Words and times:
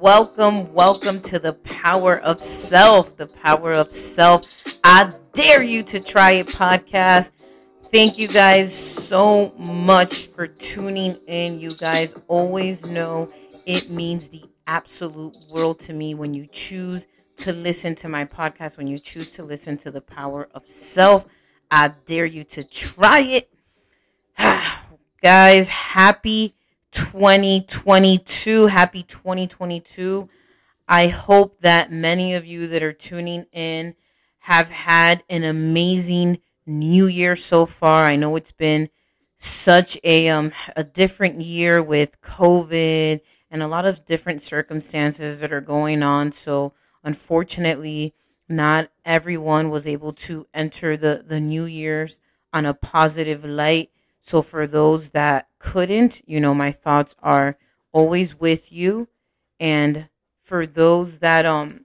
welcome, 0.00 0.72
welcome 0.72 1.20
to 1.20 1.38
the 1.38 1.52
power 1.62 2.20
of 2.20 2.40
self. 2.40 3.18
The 3.18 3.26
power 3.26 3.72
of 3.72 3.92
self. 3.92 4.42
I 4.82 5.10
dare 5.34 5.62
you 5.62 5.82
to 5.84 6.00
try 6.00 6.32
it 6.32 6.46
podcast. 6.46 7.32
Thank 7.84 8.18
you 8.18 8.26
guys 8.26 8.74
so 8.74 9.52
much 9.58 10.28
for 10.28 10.46
tuning 10.46 11.16
in. 11.26 11.60
You 11.60 11.74
guys 11.74 12.14
always 12.28 12.86
know 12.86 13.28
it 13.66 13.90
means 13.90 14.30
the 14.30 14.42
absolute 14.66 15.36
world 15.50 15.80
to 15.80 15.92
me 15.92 16.14
when 16.14 16.32
you 16.32 16.46
choose 16.46 17.06
to 17.38 17.52
listen 17.52 17.94
to 17.96 18.08
my 18.08 18.24
podcast, 18.24 18.78
when 18.78 18.86
you 18.86 18.98
choose 18.98 19.32
to 19.32 19.42
listen 19.42 19.76
to 19.78 19.90
the 19.90 20.00
power 20.00 20.48
of 20.54 20.66
self. 20.66 21.26
I 21.70 21.88
dare 22.06 22.26
you 22.26 22.44
to 22.44 22.64
try 22.64 23.20
it. 23.20 23.50
guys, 25.22 25.68
happy 25.68 26.54
2022. 26.92 28.66
Happy 28.66 29.02
2022. 29.02 30.28
I 30.88 31.06
hope 31.06 31.60
that 31.60 31.92
many 31.92 32.34
of 32.34 32.44
you 32.44 32.66
that 32.68 32.82
are 32.82 32.92
tuning 32.92 33.46
in 33.52 33.94
have 34.40 34.70
had 34.70 35.22
an 35.28 35.44
amazing 35.44 36.38
new 36.66 37.06
year 37.06 37.36
so 37.36 37.66
far. 37.66 38.06
I 38.06 38.16
know 38.16 38.36
it's 38.36 38.52
been 38.52 38.88
such 39.36 39.98
a 40.04 40.28
um 40.28 40.52
a 40.76 40.84
different 40.84 41.40
year 41.40 41.82
with 41.82 42.20
COVID 42.20 43.20
and 43.50 43.62
a 43.62 43.68
lot 43.68 43.86
of 43.86 44.04
different 44.04 44.42
circumstances 44.42 45.40
that 45.40 45.52
are 45.52 45.60
going 45.60 46.02
on. 46.02 46.32
So 46.32 46.72
unfortunately, 47.02 48.14
not 48.48 48.90
everyone 49.04 49.70
was 49.70 49.86
able 49.86 50.12
to 50.12 50.46
enter 50.52 50.96
the 50.96 51.24
the 51.26 51.40
new 51.40 51.64
year's 51.64 52.18
on 52.52 52.66
a 52.66 52.74
positive 52.74 53.44
light. 53.44 53.90
So 54.20 54.42
for 54.42 54.66
those 54.66 55.10
that 55.10 55.48
couldn't, 55.58 56.22
you 56.26 56.40
know, 56.40 56.54
my 56.54 56.72
thoughts 56.72 57.16
are 57.22 57.56
always 57.92 58.38
with 58.38 58.72
you. 58.72 59.08
And 59.58 60.08
for 60.42 60.66
those 60.66 61.18
that 61.18 61.46
um 61.46 61.84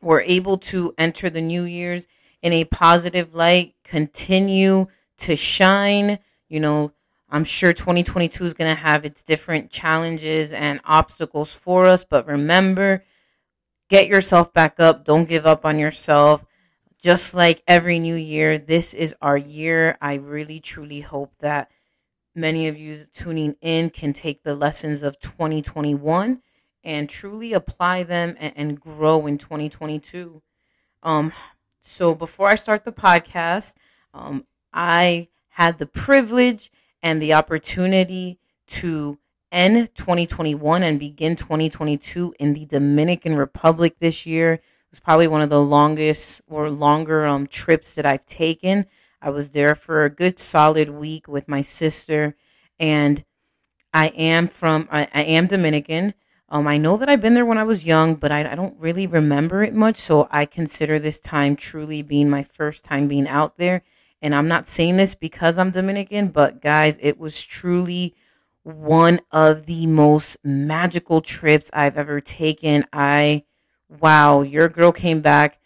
were 0.00 0.22
able 0.26 0.58
to 0.58 0.94
enter 0.98 1.30
the 1.30 1.40
new 1.40 1.62
year's 1.64 2.06
in 2.42 2.52
a 2.52 2.64
positive 2.64 3.34
light, 3.34 3.74
continue 3.84 4.86
to 5.18 5.36
shine, 5.36 6.18
you 6.48 6.60
know, 6.60 6.92
I'm 7.30 7.44
sure 7.44 7.72
2022 7.72 8.44
is 8.44 8.54
going 8.54 8.74
to 8.74 8.80
have 8.80 9.04
its 9.04 9.22
different 9.22 9.70
challenges 9.70 10.52
and 10.52 10.80
obstacles 10.84 11.54
for 11.54 11.86
us, 11.86 12.04
but 12.04 12.26
remember, 12.26 13.04
get 13.88 14.08
yourself 14.08 14.52
back 14.52 14.80
up. 14.80 15.04
Don't 15.04 15.28
give 15.28 15.46
up 15.46 15.64
on 15.64 15.78
yourself 15.78 16.44
just 17.02 17.34
like 17.34 17.62
every 17.66 17.98
new 17.98 18.14
year, 18.14 18.58
this 18.58 18.94
is 18.94 19.14
our 19.20 19.36
year. 19.36 19.98
I 20.00 20.14
really 20.14 20.60
truly 20.60 21.00
hope 21.00 21.32
that 21.40 21.68
many 22.34 22.68
of 22.68 22.78
you 22.78 22.96
tuning 23.12 23.56
in 23.60 23.90
can 23.90 24.12
take 24.12 24.44
the 24.44 24.54
lessons 24.54 25.02
of 25.02 25.18
2021 25.18 26.40
and 26.84 27.08
truly 27.10 27.52
apply 27.52 28.04
them 28.04 28.36
and, 28.38 28.52
and 28.56 28.80
grow 28.80 29.26
in 29.26 29.36
2022. 29.36 30.42
Um, 31.02 31.32
so 31.80 32.14
before 32.14 32.48
I 32.48 32.54
start 32.54 32.84
the 32.84 32.92
podcast, 32.92 33.74
um, 34.14 34.46
I 34.72 35.28
had 35.48 35.78
the 35.78 35.86
privilege 35.86 36.70
and 37.02 37.20
the 37.20 37.34
opportunity 37.34 38.38
to 38.68 39.18
end 39.50 39.92
2021 39.96 40.84
and 40.84 41.00
begin 41.00 41.34
2022 41.34 42.32
in 42.38 42.54
the 42.54 42.64
Dominican 42.64 43.34
Republic 43.34 43.96
this 43.98 44.24
year 44.24 44.60
was 44.92 45.00
probably 45.00 45.26
one 45.26 45.40
of 45.40 45.50
the 45.50 45.60
longest 45.60 46.42
or 46.48 46.70
longer 46.70 47.26
um, 47.26 47.46
trips 47.46 47.94
that 47.94 48.06
I've 48.06 48.26
taken. 48.26 48.86
I 49.20 49.30
was 49.30 49.52
there 49.52 49.74
for 49.74 50.04
a 50.04 50.10
good 50.10 50.38
solid 50.38 50.90
week 50.90 51.26
with 51.26 51.48
my 51.48 51.62
sister, 51.62 52.36
and 52.78 53.24
I 53.94 54.08
am 54.08 54.48
from 54.48 54.88
I, 54.92 55.08
I 55.14 55.22
am 55.22 55.46
Dominican. 55.46 56.14
Um, 56.48 56.66
I 56.66 56.76
know 56.76 56.98
that 56.98 57.08
I've 57.08 57.22
been 57.22 57.32
there 57.32 57.46
when 57.46 57.56
I 57.56 57.62
was 57.62 57.86
young, 57.86 58.16
but 58.16 58.30
I, 58.30 58.52
I 58.52 58.54
don't 58.54 58.78
really 58.78 59.06
remember 59.06 59.62
it 59.62 59.74
much. 59.74 59.96
So 59.96 60.28
I 60.30 60.44
consider 60.44 60.98
this 60.98 61.18
time 61.18 61.56
truly 61.56 62.02
being 62.02 62.28
my 62.28 62.42
first 62.42 62.84
time 62.84 63.08
being 63.08 63.26
out 63.26 63.56
there. 63.56 63.82
And 64.20 64.34
I'm 64.34 64.48
not 64.48 64.68
saying 64.68 64.98
this 64.98 65.14
because 65.14 65.56
I'm 65.56 65.70
Dominican, 65.70 66.28
but 66.28 66.60
guys, 66.60 66.98
it 67.00 67.18
was 67.18 67.42
truly 67.42 68.14
one 68.64 69.20
of 69.30 69.64
the 69.64 69.86
most 69.86 70.36
magical 70.44 71.22
trips 71.22 71.70
I've 71.72 71.96
ever 71.96 72.20
taken. 72.20 72.84
I 72.92 73.44
wow, 74.00 74.42
your 74.42 74.68
girl 74.68 74.92
came 74.92 75.20
back 75.20 75.58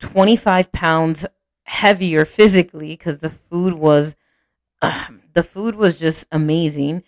25 0.00 0.72
pounds 0.72 1.26
heavier 1.64 2.24
physically 2.24 2.88
because 2.88 3.20
the 3.20 3.30
food 3.30 3.74
was 3.74 4.16
uh, 4.82 5.06
the 5.32 5.42
food 5.42 5.74
was 5.74 5.98
just 5.98 6.26
amazing. 6.32 7.02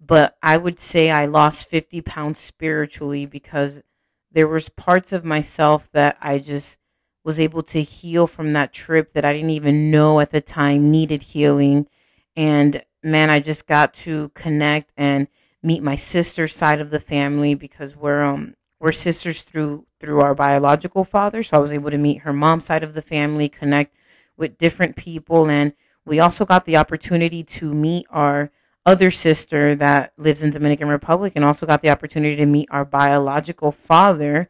But 0.00 0.36
i 0.42 0.56
would 0.56 0.78
say 0.78 1.10
i 1.10 1.26
lost 1.26 1.68
50 1.68 2.00
pounds 2.02 2.38
spiritually 2.38 3.26
because 3.26 3.82
there 4.30 4.46
was 4.48 4.68
parts 4.68 5.12
of 5.12 5.24
myself 5.24 5.90
that 5.92 6.16
i 6.20 6.38
just 6.38 6.78
was 7.24 7.40
able 7.40 7.62
to 7.62 7.82
heal 7.82 8.26
from 8.26 8.52
that 8.52 8.72
trip 8.72 9.12
that 9.12 9.24
i 9.24 9.32
didn't 9.32 9.50
even 9.50 9.90
know 9.90 10.20
at 10.20 10.30
the 10.30 10.40
time 10.40 10.90
needed 10.90 11.22
healing. 11.22 11.86
And 12.36 12.82
man 13.02 13.30
i 13.30 13.40
just 13.40 13.66
got 13.66 13.94
to 13.94 14.30
connect 14.30 14.92
and 14.96 15.28
meet 15.62 15.82
my 15.82 15.96
sister's 15.96 16.54
side 16.54 16.80
of 16.80 16.90
the 16.90 17.00
family 17.00 17.54
because 17.54 17.96
we're 17.96 18.22
um 18.22 18.54
we're 18.80 18.92
sisters 18.92 19.42
through 19.42 19.86
through 20.00 20.20
our 20.20 20.34
biological 20.34 21.04
father. 21.04 21.42
So 21.42 21.56
I 21.56 21.60
was 21.60 21.72
able 21.72 21.90
to 21.90 21.98
meet 21.98 22.22
her 22.22 22.32
mom's 22.32 22.66
side 22.66 22.84
of 22.84 22.94
the 22.94 23.02
family, 23.02 23.48
connect 23.48 23.96
with 24.36 24.58
different 24.58 24.96
people, 24.96 25.50
and 25.50 25.72
we 26.04 26.20
also 26.20 26.44
got 26.44 26.64
the 26.64 26.76
opportunity 26.76 27.42
to 27.42 27.74
meet 27.74 28.06
our 28.10 28.50
other 28.86 29.10
sister 29.10 29.74
that 29.74 30.12
lives 30.16 30.42
in 30.42 30.50
Dominican 30.50 30.88
Republic, 30.88 31.32
and 31.36 31.44
also 31.44 31.66
got 31.66 31.82
the 31.82 31.90
opportunity 31.90 32.36
to 32.36 32.46
meet 32.46 32.68
our 32.70 32.84
biological 32.84 33.72
father. 33.72 34.48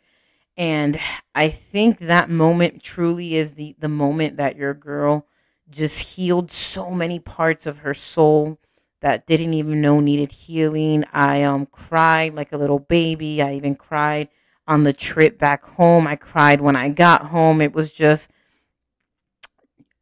And 0.57 0.99
I 1.35 1.49
think 1.49 1.99
that 1.99 2.29
moment 2.29 2.83
truly 2.83 3.37
is 3.37 3.55
the 3.55 3.75
the 3.79 3.89
moment 3.89 4.37
that 4.37 4.57
your 4.57 4.75
girl 4.75 5.27
just 5.71 6.17
healed 6.17 6.51
so 6.51 6.91
many 6.91 7.19
parts 7.19 7.67
of 7.67 7.79
her 7.79 7.95
soul 7.95 8.59
that 9.01 9.27
didn't 9.27 9.55
even 9.55 9.81
know 9.81 10.01
needed 10.01 10.33
healing. 10.33 11.05
I 11.13 11.43
um 11.45 11.67
cried 11.67 12.35
like 12.35 12.53
a 12.53 12.59
little 12.59 12.79
baby. 12.81 13.43
I 13.43 13.55
even 13.55 13.75
cried 13.77 14.29
on 14.67 14.83
the 14.83 14.93
trip 14.93 15.39
back 15.39 15.65
home. 15.65 16.07
I 16.07 16.17
cried 16.17 16.61
when 16.61 16.77
I 16.77 16.89
got 16.91 17.27
home. 17.27 17.61
It 17.61 17.73
was 17.75 17.91
just 17.93 18.31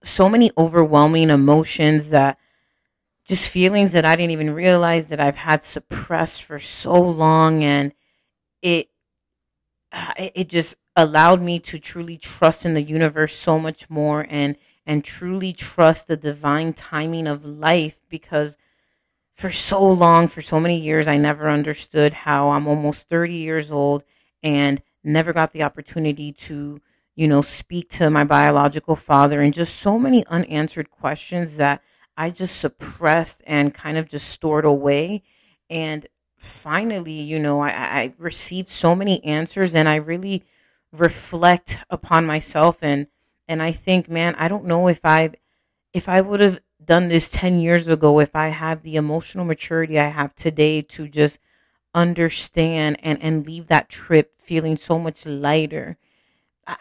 so 0.03 0.29
many 0.29 0.51
overwhelming 0.57 1.31
emotions 1.31 2.11
that 2.11 2.39
just 3.29 3.51
feelings 3.51 3.93
that 3.93 4.05
I 4.05 4.17
didn't 4.17 4.33
even 4.33 4.51
realize 4.53 5.09
that 5.11 5.21
I've 5.21 5.37
had 5.37 5.63
suppressed 5.63 6.45
for 6.45 6.59
so 6.59 7.01
long 7.01 7.65
and 7.65 7.93
it 8.63 8.89
it 10.19 10.49
just 10.49 10.77
allowed 10.97 11.43
me 11.43 11.59
to 11.61 11.79
truly 11.79 12.17
trust 12.17 12.65
in 12.65 12.75
the 12.75 12.83
universe 12.83 13.35
so 13.35 13.59
much 13.59 13.89
more 13.91 14.27
and 14.29 14.57
and 14.87 15.05
truly 15.05 15.53
trust 15.53 16.07
the 16.07 16.17
divine 16.17 16.73
timing 16.73 17.27
of 17.27 17.45
life 17.45 18.01
because 18.09 18.57
for 19.37 19.51
so 19.51 19.87
long, 19.87 20.29
for 20.29 20.41
so 20.41 20.59
many 20.59 20.79
years, 20.79 21.07
I 21.07 21.19
never 21.19 21.51
understood 21.51 22.15
how 22.15 22.51
I'm 22.51 22.67
almost 22.67 23.07
30 23.11 23.35
years 23.35 23.71
old 23.71 24.03
and 24.43 24.81
never 25.05 25.35
got 25.35 25.53
the 25.53 25.63
opportunity 25.63 26.33
to, 26.33 26.81
you 27.15 27.29
know, 27.29 27.43
speak 27.43 27.91
to 27.91 28.09
my 28.09 28.25
biological 28.25 28.97
father 28.97 29.43
and 29.43 29.53
just 29.53 29.77
so 29.77 29.99
many 29.99 30.25
unanswered 30.29 30.91
questions 30.91 31.59
that 31.59 31.83
I 32.17 32.31
just 32.31 32.59
suppressed 32.59 33.43
and 33.47 33.75
kind 33.75 33.99
of 33.99 34.09
just 34.09 34.27
stored 34.31 34.65
away. 34.65 35.23
And 35.69 36.07
finally, 36.39 37.21
you 37.21 37.39
know, 37.39 37.61
I, 37.61 37.69
I 37.69 38.15
received 38.17 38.71
so 38.71 38.95
many 38.95 39.23
answers 39.23 39.75
and 39.75 39.87
I 39.87 39.97
really 39.97 40.45
reflect 40.93 41.85
upon 41.91 42.25
myself 42.25 42.79
and 42.81 43.07
and 43.49 43.63
I 43.63 43.71
think, 43.71 44.09
man, 44.09 44.35
I 44.37 44.49
don't 44.49 44.65
know 44.65 44.89
if 44.89 45.01
I 45.05 45.33
if 45.93 46.09
I 46.09 46.23
would 46.23 46.41
have 46.41 46.59
done 46.87 47.09
this 47.09 47.29
10 47.29 47.61
years 47.61 47.89
ago, 47.89 48.21
if 48.21 48.35
I 48.35 48.49
have 48.49 48.83
the 48.83 48.97
emotional 48.97 49.45
maturity 49.45 49.99
I 49.99 50.09
have 50.09 50.35
today 50.35 50.83
to 50.83 51.09
just 51.09 51.39
understand 51.95 52.99
and, 53.03 53.21
and 53.23 53.47
leave 53.47 53.67
that 53.67 53.89
trip 53.89 54.35
feeling 54.35 54.77
so 54.77 54.99
much 54.99 55.27
lighter. 55.27 55.97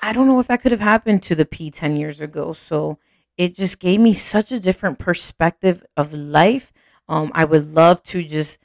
I 0.02 0.14
don't 0.14 0.28
know 0.28 0.40
if 0.40 0.48
that 0.48 0.62
could 0.62 0.72
have 0.72 0.82
happened 0.82 1.24
to 1.24 1.36
the 1.36 1.46
P 1.46 1.72
10 1.72 1.96
years 1.96 2.22
ago. 2.22 2.54
So 2.54 3.00
it 3.38 3.56
just 3.56 3.80
gave 3.80 4.00
me 4.00 4.14
such 4.14 4.52
a 4.52 4.60
different 4.60 5.00
perspective 5.00 5.84
of 5.96 6.14
life. 6.14 6.74
Um, 7.08 7.32
I 7.34 7.46
would 7.46 7.74
love 7.74 8.04
to 8.04 8.24
just, 8.24 8.60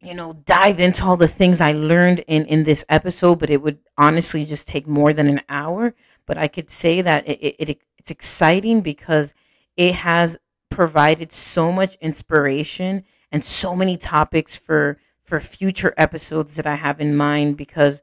you 0.00 0.14
know, 0.14 0.34
dive 0.44 0.80
into 0.80 1.04
all 1.04 1.16
the 1.16 1.28
things 1.28 1.60
I 1.60 1.72
learned 1.72 2.20
in, 2.28 2.44
in 2.46 2.64
this 2.64 2.84
episode, 2.88 3.38
but 3.38 3.50
it 3.50 3.62
would 3.62 3.78
honestly 3.96 4.44
just 4.44 4.68
take 4.68 4.86
more 4.86 5.12
than 5.12 5.28
an 5.28 5.40
hour. 5.48 5.94
But 6.26 6.38
I 6.38 6.46
could 6.46 6.70
say 6.70 7.00
that 7.00 7.26
it, 7.26 7.38
it, 7.40 7.70
it 7.70 7.82
it's 7.96 8.10
exciting 8.10 8.80
because 8.80 9.34
it 9.78 9.94
has 9.94 10.36
provided 10.70 11.32
so 11.32 11.72
much 11.72 11.96
inspiration 12.02 13.04
and 13.32 13.42
so 13.44 13.74
many 13.74 13.96
topics 13.96 14.58
for 14.58 14.98
for 15.22 15.40
future 15.40 15.94
episodes 15.96 16.56
that 16.56 16.66
I 16.66 16.74
have 16.74 17.00
in 17.00 17.16
mind 17.16 17.56
because 17.56 18.02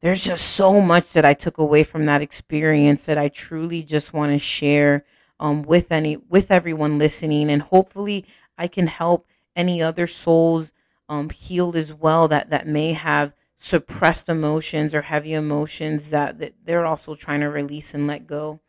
there's 0.00 0.24
just 0.24 0.44
so 0.54 0.80
much 0.80 1.12
that 1.14 1.24
I 1.24 1.32
took 1.32 1.56
away 1.56 1.82
from 1.82 2.04
that 2.06 2.20
experience 2.20 3.06
that 3.06 3.16
I 3.16 3.28
truly 3.28 3.82
just 3.82 4.12
want 4.12 4.32
to 4.32 4.38
share 4.38 5.04
um, 5.40 5.62
with 5.62 5.90
any 5.90 6.16
with 6.16 6.50
everyone 6.50 6.98
listening 6.98 7.50
and 7.50 7.62
hopefully 7.62 8.26
I 8.58 8.68
can 8.68 8.86
help 8.86 9.26
any 9.56 9.82
other 9.82 10.06
souls 10.06 10.72
um, 11.08 11.30
healed 11.30 11.76
as 11.76 11.94
well 11.94 12.28
that 12.28 12.50
that 12.50 12.66
may 12.66 12.92
have 12.92 13.32
suppressed 13.56 14.28
emotions 14.28 14.94
or 14.94 15.02
heavy 15.02 15.32
emotions 15.32 16.10
that, 16.10 16.38
that 16.38 16.52
they're 16.64 16.84
also 16.84 17.14
trying 17.14 17.40
to 17.40 17.48
release 17.48 17.94
and 17.94 18.06
let 18.06 18.26
go. 18.26 18.60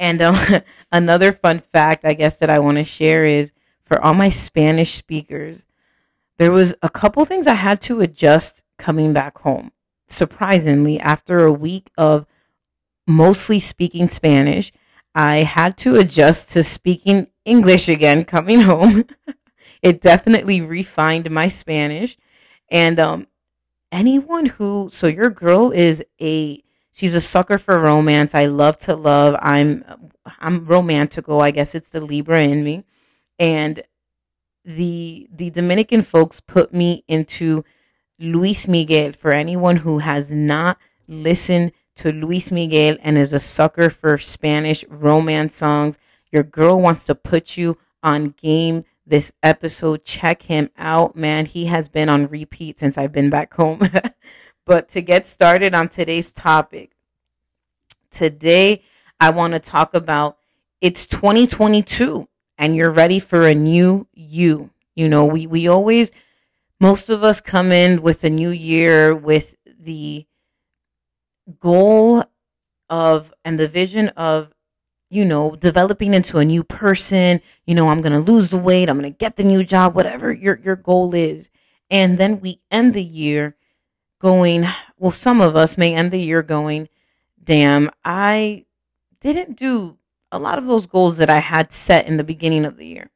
And 0.00 0.22
um, 0.22 0.36
another 0.92 1.30
fun 1.30 1.60
fact, 1.60 2.04
I 2.04 2.14
guess, 2.14 2.38
that 2.38 2.50
I 2.50 2.58
want 2.58 2.78
to 2.78 2.84
share 2.84 3.24
is 3.24 3.52
for 3.84 4.02
all 4.02 4.14
my 4.14 4.30
Spanish 4.30 4.94
speakers, 4.94 5.66
there 6.38 6.50
was 6.50 6.74
a 6.82 6.88
couple 6.88 7.24
things 7.24 7.46
I 7.46 7.54
had 7.54 7.80
to 7.82 8.00
adjust 8.00 8.64
coming 8.78 9.12
back 9.12 9.38
home. 9.38 9.72
Surprisingly, 10.08 10.98
after 10.98 11.44
a 11.44 11.52
week 11.52 11.90
of 11.98 12.26
mostly 13.06 13.60
speaking 13.60 14.08
Spanish, 14.08 14.72
I 15.14 15.38
had 15.38 15.76
to 15.78 15.96
adjust 15.96 16.50
to 16.52 16.62
speaking 16.62 17.26
English 17.44 17.88
again 17.88 18.24
coming 18.24 18.60
home. 18.72 19.04
it 19.82 20.00
definitely 20.00 20.62
refined 20.62 21.30
my 21.30 21.48
Spanish. 21.48 22.16
And 22.70 22.98
um, 22.98 23.26
anyone 23.92 24.46
who 24.46 24.88
so 24.90 25.08
your 25.08 25.30
girl 25.30 25.72
is 25.72 26.02
a 26.20 26.62
she's 27.00 27.14
a 27.14 27.20
sucker 27.20 27.56
for 27.56 27.80
romance. 27.80 28.34
I 28.34 28.44
love 28.44 28.76
to 28.80 28.94
love. 28.94 29.34
I'm 29.40 29.82
I'm 30.38 30.66
romantical. 30.66 31.40
I 31.40 31.50
guess 31.50 31.74
it's 31.74 31.88
the 31.88 32.00
Libra 32.02 32.42
in 32.42 32.62
me. 32.62 32.84
And 33.38 33.82
the 34.66 35.26
the 35.32 35.48
Dominican 35.48 36.02
folks 36.02 36.40
put 36.40 36.74
me 36.74 37.02
into 37.08 37.64
Luis 38.18 38.68
Miguel 38.68 39.12
for 39.12 39.32
anyone 39.32 39.76
who 39.76 40.00
has 40.00 40.30
not 40.30 40.76
listened 41.08 41.72
to 41.96 42.12
Luis 42.12 42.52
Miguel 42.52 42.98
and 43.00 43.16
is 43.16 43.32
a 43.32 43.40
sucker 43.40 43.88
for 43.88 44.18
Spanish 44.18 44.84
romance 44.90 45.56
songs. 45.56 45.98
Your 46.30 46.42
girl 46.42 46.78
wants 46.78 47.04
to 47.04 47.14
put 47.14 47.56
you 47.56 47.78
on 48.02 48.34
game 48.36 48.84
this 49.06 49.32
episode. 49.42 50.04
Check 50.04 50.42
him 50.42 50.68
out, 50.76 51.16
man. 51.16 51.46
He 51.46 51.64
has 51.64 51.88
been 51.88 52.10
on 52.10 52.26
repeat 52.26 52.78
since 52.78 52.98
I've 52.98 53.10
been 53.10 53.30
back 53.30 53.54
home. 53.54 53.80
but 54.70 54.88
to 54.88 55.02
get 55.02 55.26
started 55.26 55.74
on 55.74 55.88
today's 55.88 56.30
topic, 56.30 56.92
today 58.12 58.84
I 59.18 59.30
want 59.30 59.54
to 59.54 59.58
talk 59.58 59.94
about 59.94 60.36
it's 60.80 61.08
2022 61.08 62.28
and 62.56 62.76
you're 62.76 62.92
ready 62.92 63.18
for 63.18 63.48
a 63.48 63.54
new 63.56 64.06
you. 64.14 64.70
You 64.94 65.08
know, 65.08 65.24
we, 65.24 65.48
we 65.48 65.66
always, 65.66 66.12
most 66.78 67.10
of 67.10 67.24
us 67.24 67.40
come 67.40 67.72
in 67.72 68.00
with 68.00 68.22
a 68.22 68.30
new 68.30 68.50
year 68.50 69.12
with 69.12 69.56
the 69.66 70.24
goal 71.58 72.22
of 72.88 73.34
and 73.44 73.58
the 73.58 73.66
vision 73.66 74.10
of 74.10 74.54
you 75.12 75.24
know, 75.24 75.56
developing 75.56 76.14
into 76.14 76.38
a 76.38 76.44
new 76.44 76.62
person, 76.62 77.40
you 77.66 77.74
know, 77.74 77.88
I'm 77.88 78.02
going 78.02 78.12
to 78.12 78.32
lose 78.32 78.50
the 78.50 78.56
weight, 78.56 78.88
I'm 78.88 79.00
going 79.00 79.12
to 79.12 79.18
get 79.18 79.34
the 79.34 79.42
new 79.42 79.64
job, 79.64 79.96
whatever 79.96 80.32
your 80.32 80.60
your 80.62 80.76
goal 80.76 81.12
is. 81.12 81.50
And 81.90 82.18
then 82.18 82.38
we 82.38 82.60
end 82.70 82.94
the 82.94 83.02
year 83.02 83.56
going, 84.20 84.66
well, 84.96 85.10
some 85.10 85.40
of 85.40 85.56
us 85.56 85.76
may 85.76 85.94
end 85.94 86.12
the 86.12 86.20
year 86.20 86.42
going, 86.42 86.88
damn, 87.42 87.90
I 88.04 88.66
didn't 89.18 89.56
do 89.56 89.96
a 90.30 90.38
lot 90.38 90.58
of 90.58 90.66
those 90.66 90.86
goals 90.86 91.18
that 91.18 91.28
I 91.28 91.40
had 91.40 91.72
set 91.72 92.06
in 92.06 92.16
the 92.16 92.24
beginning 92.24 92.64
of 92.64 92.76
the 92.76 92.86
year. 92.86 93.10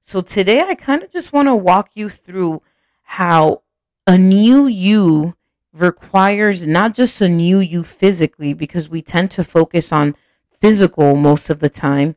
So 0.00 0.20
today 0.20 0.62
I 0.62 0.74
kind 0.74 1.02
of 1.02 1.12
just 1.12 1.32
want 1.32 1.46
to 1.48 1.54
walk 1.54 1.90
you 1.94 2.08
through 2.08 2.62
how 3.02 3.62
a 4.06 4.18
new 4.18 4.66
you 4.66 5.36
requires 5.72 6.66
not 6.66 6.94
just 6.94 7.20
a 7.20 7.28
new 7.28 7.60
you 7.60 7.84
physically, 7.84 8.54
because 8.54 8.88
we 8.88 9.02
tend 9.02 9.30
to 9.32 9.44
focus 9.44 9.92
on 9.92 10.16
physical 10.50 11.14
most 11.14 11.50
of 11.50 11.60
the 11.60 11.68
time. 11.68 12.16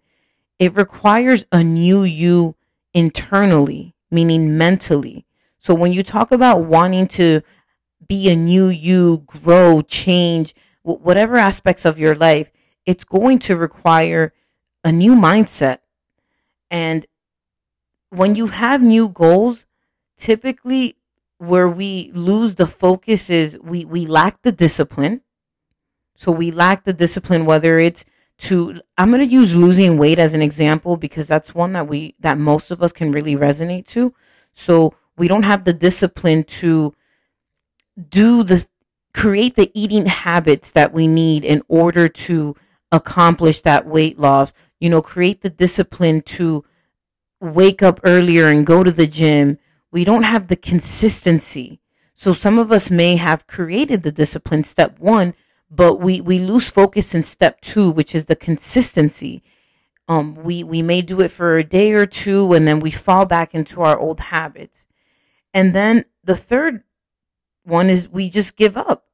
It 0.58 0.76
requires 0.76 1.46
a 1.52 1.64
new 1.64 2.04
you 2.04 2.56
internally, 2.94 3.94
meaning 4.10 4.58
mentally. 4.58 5.26
So 5.60 5.76
when 5.76 5.92
you 5.92 6.02
talk 6.02 6.32
about 6.32 6.64
wanting 6.64 7.08
to 7.10 7.42
be 8.12 8.30
a 8.30 8.36
new 8.36 8.68
you, 8.68 9.24
grow, 9.26 9.82
change, 9.82 10.54
whatever 10.84 11.38
aspects 11.38 11.86
of 11.86 11.98
your 11.98 12.14
life, 12.14 12.52
it's 12.86 13.06
going 13.06 13.40
to 13.40 13.56
require 13.56 14.34
a 14.84 14.92
new 14.92 15.16
mindset. 15.16 15.78
And 16.70 17.06
when 18.10 18.36
you 18.36 18.48
have 18.48 18.82
new 18.82 19.08
goals, 19.08 19.66
typically 20.18 20.98
where 21.38 21.70
we 21.70 22.12
lose 22.14 22.56
the 22.56 22.68
focus 22.68 23.30
is 23.30 23.58
we, 23.64 23.86
we 23.86 24.06
lack 24.06 24.42
the 24.42 24.52
discipline. 24.52 25.22
So 26.16 26.34
we 26.34 26.52
lack 26.52 26.84
the 26.84 26.92
discipline, 26.92 27.46
whether 27.46 27.80
it's 27.80 28.04
to 28.40 28.82
I'm 28.98 29.10
going 29.10 29.26
to 29.26 29.34
use 29.34 29.56
losing 29.56 29.98
weight 29.98 30.20
as 30.20 30.34
an 30.34 30.42
example 30.42 30.98
because 30.98 31.30
that's 31.30 31.56
one 31.56 31.72
that 31.72 31.88
we 31.88 32.16
that 32.20 32.38
most 32.38 32.72
of 32.72 32.84
us 32.84 32.92
can 32.92 33.14
really 33.14 33.38
resonate 33.38 33.86
to. 33.88 34.14
So 34.52 34.96
we 35.18 35.30
don't 35.30 35.44
have 35.44 35.64
the 35.64 35.74
discipline 35.74 36.44
to 36.60 36.94
do 38.10 38.44
the 38.44 38.66
create 39.14 39.56
the 39.56 39.72
eating 39.74 40.06
habits 40.06 40.72
that 40.72 40.94
we 40.94 41.08
need 41.08 41.44
in 41.44 41.62
order 41.68 42.08
to 42.08 42.56
accomplish 42.92 43.62
that 43.62 43.86
weight 43.86 44.18
loss. 44.18 44.54
You 44.80 44.90
know, 44.90 45.02
create 45.02 45.42
the 45.42 45.50
discipline 45.50 46.22
to 46.22 46.64
wake 47.40 47.84
up 47.84 48.00
earlier 48.04 48.48
and 48.48 48.66
go 48.66 48.84
to 48.84 48.92
the 48.92 49.08
gym. 49.08 49.58
We 49.92 50.04
don't 50.06 50.24
have 50.24 50.48
the 50.48 50.56
consistency. 50.56 51.82
So 52.16 52.34
some 52.34 52.60
of 52.60 52.72
us 52.72 52.90
may 52.90 53.16
have 53.18 53.48
created 53.48 54.04
the 54.04 54.12
discipline 54.12 54.64
step 54.64 55.00
1 55.00 55.34
but 55.72 55.96
we 55.96 56.20
we 56.20 56.38
lose 56.38 56.70
focus 56.70 57.16
in 57.16 57.24
step 57.24 57.62
two, 57.62 57.90
which 57.90 58.14
is 58.14 58.26
the 58.26 58.36
consistency. 58.36 59.42
Um, 60.08 60.36
we 60.36 60.64
we 60.64 60.82
may 60.82 61.02
do 61.02 61.22
it 61.22 61.32
for 61.32 61.58
a 61.58 61.64
day 61.64 61.94
or 61.94 62.06
two, 62.06 62.52
and 62.54 62.68
then 62.68 62.82
we 62.82 62.92
fall 62.92 63.26
back 63.26 63.56
into 63.56 63.82
our 63.82 63.98
old 63.98 64.20
habits. 64.20 64.88
And 65.54 65.74
then 65.74 66.06
the 66.24 66.36
third 66.36 66.84
one 67.64 67.90
is 67.90 68.10
we 68.10 68.30
just 68.30 68.56
give 68.56 68.78
up. 68.78 69.06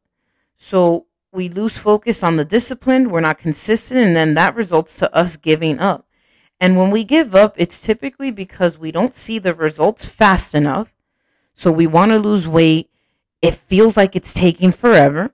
So 0.58 1.06
we 1.32 1.50
lose 1.50 1.78
focus 1.78 2.24
on 2.24 2.38
the 2.38 2.46
discipline, 2.46 3.10
we're 3.10 3.20
not 3.20 3.38
consistent, 3.38 4.00
and 4.00 4.16
then 4.16 4.34
that 4.34 4.56
results 4.56 4.98
to 4.98 5.16
us 5.16 5.38
giving 5.38 5.80
up. 5.80 6.08
And 6.60 6.78
when 6.78 6.90
we 6.90 7.04
give 7.04 7.36
up, 7.36 7.54
it's 7.58 7.80
typically 7.80 8.32
because 8.32 8.80
we 8.80 8.92
don't 8.92 9.14
see 9.14 9.38
the 9.38 9.54
results 9.54 10.06
fast 10.06 10.56
enough. 10.56 10.94
So 11.54 11.72
we 11.72 11.86
want 11.86 12.12
to 12.12 12.18
lose 12.18 12.48
weight. 12.48 12.90
It 13.42 13.54
feels 13.56 13.96
like 13.96 14.16
it's 14.16 14.34
taking 14.34 14.72
forever 14.72 15.34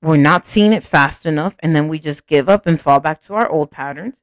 we're 0.00 0.16
not 0.16 0.46
seeing 0.46 0.72
it 0.72 0.82
fast 0.82 1.26
enough, 1.26 1.56
and 1.60 1.74
then 1.74 1.88
we 1.88 1.98
just 1.98 2.26
give 2.26 2.48
up 2.48 2.66
and 2.66 2.80
fall 2.80 3.00
back 3.00 3.20
to 3.22 3.34
our 3.34 3.48
old 3.48 3.70
patterns. 3.70 4.22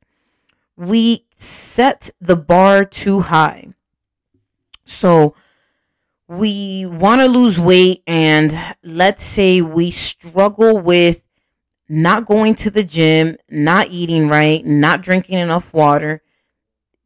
We 0.77 1.25
set 1.35 2.09
the 2.19 2.35
bar 2.35 2.85
too 2.85 3.21
high. 3.21 3.73
So 4.85 5.35
we 6.27 6.85
want 6.85 7.21
to 7.21 7.27
lose 7.27 7.59
weight, 7.59 8.03
and 8.07 8.53
let's 8.83 9.23
say 9.23 9.61
we 9.61 9.91
struggle 9.91 10.79
with 10.79 11.23
not 11.87 12.25
going 12.25 12.55
to 12.55 12.71
the 12.71 12.83
gym, 12.83 13.37
not 13.49 13.89
eating 13.89 14.27
right, 14.27 14.65
not 14.65 15.01
drinking 15.01 15.37
enough 15.37 15.73
water. 15.73 16.21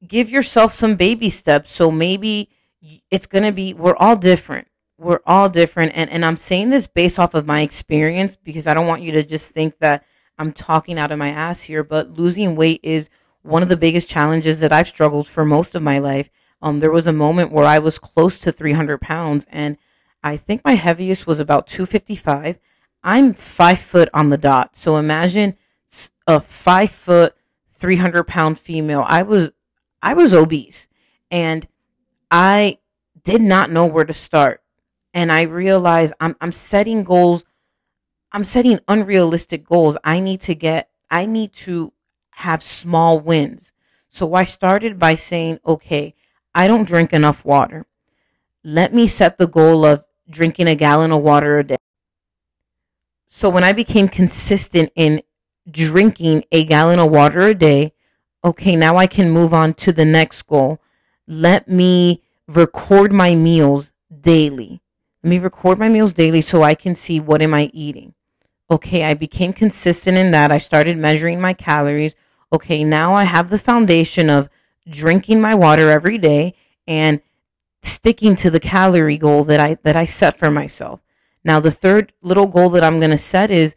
Give 0.07 0.29
yourself 0.29 0.73
some 0.73 0.95
baby 0.95 1.29
steps. 1.29 1.73
So 1.73 1.91
maybe 1.91 2.49
it's 3.11 3.27
going 3.27 3.43
to 3.43 3.51
be, 3.51 3.73
we're 3.73 3.97
all 3.97 4.15
different 4.15 4.69
we're 4.99 5.21
all 5.25 5.49
different 5.49 5.93
and, 5.95 6.09
and 6.09 6.25
i'm 6.25 6.37
saying 6.37 6.69
this 6.69 6.85
based 6.85 7.17
off 7.17 7.33
of 7.33 7.47
my 7.47 7.61
experience 7.61 8.35
because 8.35 8.67
i 8.67 8.73
don't 8.73 8.87
want 8.87 9.01
you 9.01 9.11
to 9.13 9.23
just 9.23 9.51
think 9.51 9.77
that 9.79 10.03
i'm 10.37 10.51
talking 10.51 10.99
out 10.99 11.11
of 11.11 11.17
my 11.17 11.29
ass 11.29 11.61
here 11.61 11.83
but 11.83 12.11
losing 12.11 12.55
weight 12.55 12.81
is 12.83 13.09
one 13.41 13.63
of 13.63 13.69
the 13.69 13.77
biggest 13.77 14.09
challenges 14.09 14.59
that 14.59 14.73
i've 14.73 14.87
struggled 14.87 15.25
for 15.25 15.45
most 15.45 15.73
of 15.73 15.81
my 15.81 15.97
life 15.97 16.29
um, 16.61 16.79
there 16.79 16.91
was 16.91 17.07
a 17.07 17.13
moment 17.13 17.51
where 17.51 17.65
i 17.65 17.79
was 17.79 17.99
close 17.99 18.39
to 18.39 18.51
300 18.51 18.99
pounds 18.99 19.45
and 19.49 19.77
i 20.23 20.35
think 20.35 20.61
my 20.63 20.73
heaviest 20.73 21.27
was 21.27 21.39
about 21.39 21.67
255 21.67 22.59
i'm 23.03 23.33
five 23.33 23.79
foot 23.79 24.09
on 24.13 24.29
the 24.29 24.37
dot 24.37 24.75
so 24.75 24.97
imagine 24.97 25.55
a 26.27 26.39
five 26.39 26.91
foot 26.91 27.35
300 27.71 28.25
pound 28.25 28.59
female 28.59 29.05
i 29.07 29.23
was 29.23 29.51
i 30.01 30.13
was 30.13 30.33
obese 30.33 30.87
and 31.31 31.67
i 32.31 32.77
did 33.23 33.41
not 33.41 33.71
know 33.71 33.85
where 33.85 34.05
to 34.05 34.13
start 34.13 34.61
and 35.13 35.31
I 35.31 35.43
realized 35.43 36.13
I'm 36.19 36.35
I'm 36.41 36.51
setting 36.51 37.03
goals. 37.03 37.45
I'm 38.31 38.43
setting 38.43 38.79
unrealistic 38.87 39.65
goals. 39.65 39.97
I 40.03 40.19
need 40.19 40.41
to 40.41 40.55
get 40.55 40.89
I 41.09 41.25
need 41.25 41.53
to 41.53 41.93
have 42.31 42.63
small 42.63 43.19
wins. 43.19 43.73
So 44.09 44.33
I 44.33 44.45
started 44.45 44.97
by 44.97 45.15
saying, 45.15 45.59
okay, 45.65 46.15
I 46.53 46.67
don't 46.67 46.87
drink 46.87 47.13
enough 47.13 47.45
water. 47.45 47.85
Let 48.63 48.93
me 48.93 49.07
set 49.07 49.37
the 49.37 49.47
goal 49.47 49.85
of 49.85 50.03
drinking 50.29 50.67
a 50.67 50.75
gallon 50.75 51.11
of 51.11 51.21
water 51.21 51.59
a 51.59 51.63
day. 51.63 51.77
So 53.27 53.49
when 53.49 53.63
I 53.63 53.73
became 53.73 54.07
consistent 54.07 54.91
in 54.95 55.21
drinking 55.69 56.43
a 56.51 56.65
gallon 56.65 56.99
of 56.99 57.11
water 57.11 57.41
a 57.41 57.55
day, 57.55 57.93
okay, 58.43 58.75
now 58.75 58.97
I 58.97 59.07
can 59.07 59.29
move 59.29 59.53
on 59.53 59.73
to 59.75 59.91
the 59.91 60.05
next 60.05 60.43
goal. 60.43 60.79
Let 61.27 61.67
me 61.67 62.23
record 62.47 63.13
my 63.13 63.35
meals 63.35 63.93
daily. 64.21 64.81
Let 65.23 65.29
me 65.29 65.39
record 65.39 65.77
my 65.77 65.89
meals 65.89 66.13
daily 66.13 66.41
so 66.41 66.63
I 66.63 66.75
can 66.75 66.95
see 66.95 67.19
what 67.19 67.41
am 67.41 67.53
I 67.53 67.69
eating. 67.73 68.13
Okay, 68.71 69.03
I 69.03 69.13
became 69.13 69.53
consistent 69.53 70.17
in 70.17 70.31
that. 70.31 70.51
I 70.51 70.57
started 70.57 70.97
measuring 70.97 71.39
my 71.41 71.53
calories. 71.53 72.15
Okay, 72.51 72.83
now 72.83 73.13
I 73.13 73.23
have 73.23 73.49
the 73.49 73.59
foundation 73.59 74.29
of 74.29 74.49
drinking 74.89 75.41
my 75.41 75.55
water 75.55 75.89
every 75.89 76.17
day 76.17 76.55
and 76.87 77.21
sticking 77.81 78.35
to 78.35 78.49
the 78.49 78.59
calorie 78.59 79.17
goal 79.17 79.43
that 79.45 79.59
I 79.59 79.75
that 79.83 79.95
I 79.95 80.05
set 80.05 80.37
for 80.37 80.51
myself. 80.51 81.01
Now, 81.43 81.59
the 81.59 81.71
third 81.71 82.13
little 82.21 82.47
goal 82.47 82.69
that 82.71 82.83
I'm 82.83 82.99
going 82.99 83.11
to 83.11 83.17
set 83.17 83.51
is 83.51 83.75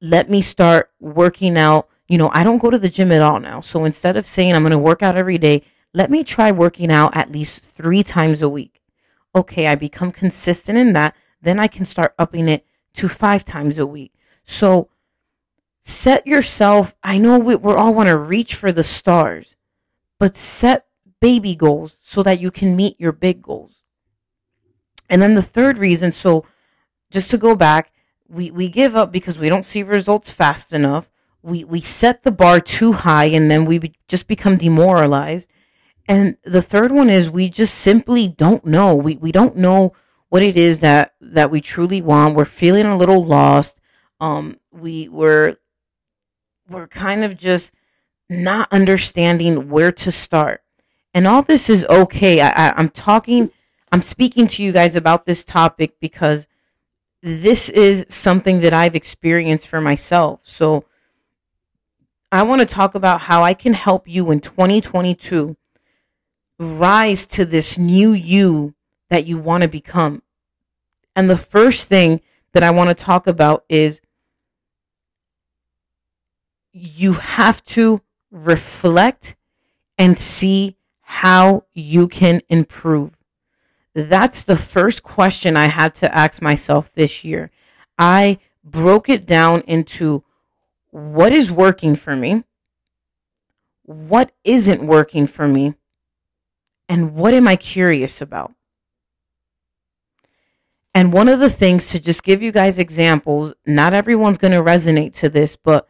let 0.00 0.30
me 0.30 0.42
start 0.42 0.90
working 1.00 1.56
out. 1.56 1.88
You 2.08 2.18
know, 2.18 2.30
I 2.32 2.44
don't 2.44 2.58
go 2.58 2.70
to 2.70 2.78
the 2.78 2.88
gym 2.88 3.12
at 3.12 3.22
all 3.22 3.40
now. 3.40 3.60
So 3.60 3.84
instead 3.84 4.16
of 4.16 4.26
saying 4.26 4.54
I'm 4.54 4.62
going 4.62 4.70
to 4.70 4.78
work 4.78 5.02
out 5.02 5.16
every 5.16 5.38
day, 5.38 5.62
let 5.92 6.10
me 6.10 6.24
try 6.24 6.52
working 6.52 6.90
out 6.90 7.16
at 7.16 7.32
least 7.32 7.64
three 7.64 8.02
times 8.02 8.42
a 8.42 8.48
week. 8.48 8.82
Okay, 9.34 9.66
I 9.66 9.74
become 9.74 10.12
consistent 10.12 10.78
in 10.78 10.92
that. 10.94 11.14
Then 11.42 11.58
I 11.58 11.66
can 11.66 11.84
start 11.84 12.14
upping 12.18 12.48
it 12.48 12.64
to 12.94 13.08
five 13.08 13.44
times 13.44 13.78
a 13.78 13.86
week. 13.86 14.12
So 14.44 14.88
set 15.82 16.26
yourself, 16.26 16.94
I 17.02 17.18
know 17.18 17.38
we, 17.38 17.56
we 17.56 17.72
all 17.72 17.94
want 17.94 18.08
to 18.08 18.16
reach 18.16 18.54
for 18.54 18.72
the 18.72 18.84
stars, 18.84 19.56
but 20.18 20.36
set 20.36 20.86
baby 21.20 21.54
goals 21.54 21.98
so 22.00 22.22
that 22.22 22.40
you 22.40 22.50
can 22.50 22.76
meet 22.76 23.00
your 23.00 23.12
big 23.12 23.42
goals. 23.42 23.82
And 25.08 25.22
then 25.22 25.34
the 25.34 25.42
third 25.42 25.78
reason, 25.78 26.12
so 26.12 26.44
just 27.10 27.30
to 27.30 27.38
go 27.38 27.54
back, 27.54 27.92
we, 28.28 28.50
we 28.50 28.68
give 28.68 28.96
up 28.96 29.12
because 29.12 29.38
we 29.38 29.48
don't 29.48 29.64
see 29.64 29.82
results 29.82 30.32
fast 30.32 30.72
enough. 30.72 31.08
We, 31.42 31.64
we 31.64 31.80
set 31.80 32.22
the 32.22 32.32
bar 32.32 32.60
too 32.60 32.92
high 32.92 33.26
and 33.26 33.50
then 33.50 33.66
we 33.66 33.78
be, 33.78 33.94
just 34.08 34.26
become 34.26 34.56
demoralized. 34.56 35.48
And 36.08 36.36
the 36.42 36.62
third 36.62 36.92
one 36.92 37.08
is 37.08 37.30
we 37.30 37.48
just 37.48 37.74
simply 37.74 38.28
don't 38.28 38.64
know. 38.64 38.94
We, 38.94 39.16
we 39.16 39.32
don't 39.32 39.56
know 39.56 39.92
what 40.28 40.42
it 40.42 40.56
is 40.56 40.80
that, 40.80 41.14
that 41.20 41.50
we 41.50 41.60
truly 41.60 42.02
want. 42.02 42.34
We're 42.34 42.44
feeling 42.44 42.86
a 42.86 42.96
little 42.96 43.24
lost. 43.24 43.80
Um, 44.20 44.58
we 44.72 45.08
were, 45.08 45.56
we're 46.68 46.88
kind 46.88 47.22
of 47.22 47.36
just 47.36 47.72
not 48.28 48.72
understanding 48.72 49.68
where 49.68 49.92
to 49.92 50.10
start. 50.10 50.62
And 51.14 51.26
all 51.26 51.42
this 51.42 51.70
is 51.70 51.84
okay. 51.86 52.40
I, 52.40 52.48
I, 52.48 52.74
I'm 52.76 52.90
talking, 52.90 53.50
I'm 53.92 54.02
speaking 54.02 54.46
to 54.48 54.62
you 54.62 54.72
guys 54.72 54.96
about 54.96 55.26
this 55.26 55.44
topic 55.44 55.98
because 56.00 56.46
this 57.22 57.68
is 57.70 58.04
something 58.08 58.60
that 58.60 58.72
I've 58.72 58.94
experienced 58.94 59.68
for 59.68 59.80
myself. 59.80 60.42
So 60.44 60.84
I 62.30 62.42
want 62.42 62.60
to 62.60 62.66
talk 62.66 62.94
about 62.94 63.22
how 63.22 63.42
I 63.42 63.54
can 63.54 63.72
help 63.72 64.08
you 64.08 64.30
in 64.30 64.40
2022 64.40 65.56
rise 66.58 67.26
to 67.26 67.44
this 67.44 67.78
new 67.78 68.12
you 68.12 68.74
that 69.10 69.26
you 69.26 69.38
want 69.38 69.62
to 69.62 69.68
become. 69.68 70.22
And 71.14 71.30
the 71.30 71.36
first 71.36 71.88
thing 71.88 72.20
that 72.52 72.62
I 72.62 72.70
want 72.70 72.90
to 72.90 72.94
talk 72.94 73.26
about 73.26 73.64
is 73.68 74.00
you 76.72 77.14
have 77.14 77.64
to 77.64 78.02
reflect 78.30 79.36
and 79.98 80.18
see 80.18 80.76
how 81.00 81.64
you 81.72 82.08
can 82.08 82.40
improve. 82.48 83.16
That's 83.94 84.44
the 84.44 84.56
first 84.56 85.02
question 85.02 85.56
I 85.56 85.66
had 85.66 85.94
to 85.96 86.14
ask 86.14 86.42
myself 86.42 86.92
this 86.92 87.24
year. 87.24 87.50
I 87.98 88.38
broke 88.62 89.08
it 89.08 89.24
down 89.24 89.62
into 89.62 90.24
what 90.90 91.32
is 91.32 91.50
working 91.50 91.94
for 91.94 92.16
me, 92.16 92.44
what 93.84 94.32
isn't 94.44 94.86
working 94.86 95.26
for 95.26 95.46
me, 95.46 95.74
and 96.88 97.14
what 97.14 97.34
am 97.34 97.48
I 97.48 97.56
curious 97.56 98.20
about? 98.20 98.52
And 100.94 101.12
one 101.12 101.28
of 101.28 101.40
the 101.40 101.50
things 101.50 101.90
to 101.90 102.00
just 102.00 102.22
give 102.22 102.42
you 102.42 102.52
guys 102.52 102.78
examples, 102.78 103.54
not 103.66 103.92
everyone's 103.92 104.38
going 104.38 104.52
to 104.52 104.62
resonate 104.62 105.12
to 105.14 105.28
this, 105.28 105.54
but 105.54 105.86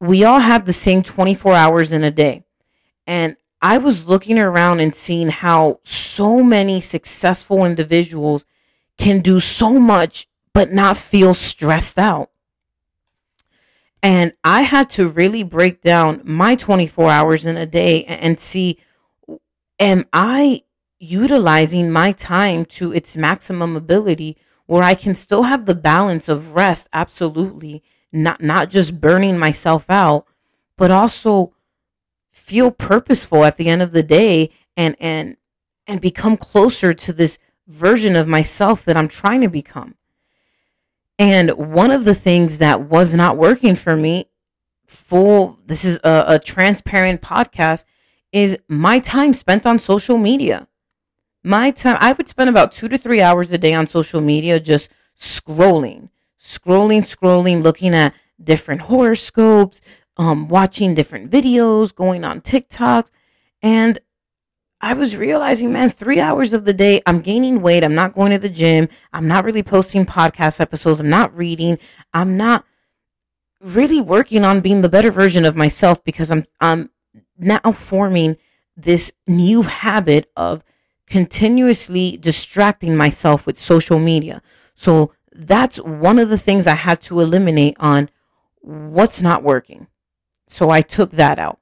we 0.00 0.24
all 0.24 0.40
have 0.40 0.66
the 0.66 0.72
same 0.72 1.02
24 1.02 1.54
hours 1.54 1.92
in 1.92 2.04
a 2.04 2.10
day. 2.10 2.44
And 3.06 3.36
I 3.62 3.78
was 3.78 4.08
looking 4.08 4.38
around 4.38 4.80
and 4.80 4.94
seeing 4.94 5.28
how 5.28 5.80
so 5.82 6.42
many 6.42 6.80
successful 6.80 7.64
individuals 7.64 8.44
can 8.98 9.20
do 9.20 9.40
so 9.40 9.78
much 9.78 10.28
but 10.52 10.72
not 10.72 10.96
feel 10.96 11.34
stressed 11.34 11.98
out. 11.98 12.30
And 14.02 14.34
I 14.44 14.62
had 14.62 14.88
to 14.90 15.08
really 15.08 15.42
break 15.42 15.82
down 15.82 16.20
my 16.24 16.54
24 16.54 17.10
hours 17.10 17.46
in 17.46 17.56
a 17.56 17.66
day 17.66 18.04
and 18.04 18.38
see 18.38 18.78
am 19.78 20.04
I 20.12 20.62
utilizing 20.98 21.90
my 21.90 22.12
time 22.12 22.64
to 22.64 22.92
its 22.92 23.16
maximum 23.16 23.76
ability 23.76 24.36
where 24.66 24.82
I 24.82 24.94
can 24.94 25.14
still 25.14 25.44
have 25.44 25.66
the 25.66 25.74
balance 25.74 26.28
of 26.28 26.54
rest 26.54 26.88
absolutely 26.92 27.82
not 28.16 28.42
not 28.42 28.70
just 28.70 29.00
burning 29.00 29.38
myself 29.38 29.88
out 29.88 30.26
but 30.76 30.90
also 30.90 31.52
feel 32.30 32.70
purposeful 32.70 33.44
at 33.44 33.56
the 33.56 33.68
end 33.68 33.82
of 33.82 33.92
the 33.92 34.02
day 34.02 34.50
and 34.76 34.94
and 35.00 35.36
and 35.86 36.00
become 36.00 36.36
closer 36.36 36.92
to 36.92 37.12
this 37.12 37.38
version 37.66 38.16
of 38.16 38.28
myself 38.28 38.84
that 38.84 38.96
I'm 38.96 39.08
trying 39.08 39.40
to 39.40 39.48
become. 39.48 39.94
And 41.18 41.50
one 41.52 41.90
of 41.90 42.04
the 42.04 42.14
things 42.14 42.58
that 42.58 42.82
was 42.82 43.14
not 43.14 43.36
working 43.36 43.74
for 43.74 43.96
me, 43.96 44.26
full, 44.86 45.58
this 45.64 45.84
is 45.84 45.98
a, 46.04 46.24
a 46.28 46.38
transparent 46.38 47.22
podcast, 47.22 47.84
is 48.32 48.58
my 48.68 48.98
time 48.98 49.32
spent 49.32 49.66
on 49.66 49.78
social 49.78 50.18
media. 50.18 50.68
My 51.42 51.70
time, 51.70 51.96
I 52.00 52.12
would 52.12 52.28
spend 52.28 52.50
about 52.50 52.72
two 52.72 52.88
to 52.88 52.98
three 52.98 53.22
hours 53.22 53.50
a 53.52 53.58
day 53.58 53.72
on 53.72 53.86
social 53.86 54.20
media 54.20 54.60
just 54.60 54.90
scrolling, 55.18 56.10
scrolling, 56.46 57.02
scrolling, 57.02 57.62
looking 57.62 57.94
at 57.94 58.14
different 58.42 58.82
horoscopes, 58.82 59.80
um, 60.16 60.48
watching 60.48 60.94
different 60.94 61.30
videos, 61.30 61.94
going 61.94 62.24
on 62.24 62.40
TikTok. 62.40 63.10
And 63.62 63.98
I 64.80 64.92
was 64.92 65.16
realizing, 65.16 65.72
man, 65.72 65.90
three 65.90 66.20
hours 66.20 66.52
of 66.52 66.64
the 66.64 66.72
day, 66.72 67.00
I'm 67.06 67.20
gaining 67.20 67.62
weight. 67.62 67.82
I'm 67.82 67.94
not 67.94 68.14
going 68.14 68.30
to 68.32 68.38
the 68.38 68.48
gym. 68.48 68.88
I'm 69.12 69.26
not 69.26 69.44
really 69.44 69.62
posting 69.62 70.06
podcast 70.06 70.60
episodes. 70.60 71.00
I'm 71.00 71.10
not 71.10 71.36
reading. 71.36 71.78
I'm 72.14 72.36
not 72.36 72.64
really 73.60 74.00
working 74.00 74.44
on 74.44 74.60
being 74.60 74.82
the 74.82 74.88
better 74.88 75.10
version 75.10 75.44
of 75.44 75.56
myself 75.56 76.04
because 76.04 76.30
I'm, 76.30 76.44
I'm 76.60 76.90
now 77.38 77.72
forming 77.72 78.36
this 78.76 79.12
new 79.26 79.62
habit 79.62 80.30
of 80.36 80.62
continuously 81.06 82.16
distracting 82.18 82.96
myself 82.96 83.46
with 83.46 83.58
social 83.58 83.98
media. 83.98 84.42
So 84.74 85.12
that's 85.36 85.76
one 85.78 86.18
of 86.18 86.28
the 86.28 86.38
things 86.38 86.66
I 86.66 86.74
had 86.74 87.00
to 87.02 87.20
eliminate 87.20 87.76
on 87.78 88.08
what's 88.60 89.22
not 89.22 89.42
working. 89.42 89.86
So 90.46 90.70
I 90.70 90.80
took 90.80 91.10
that 91.12 91.38
out. 91.38 91.58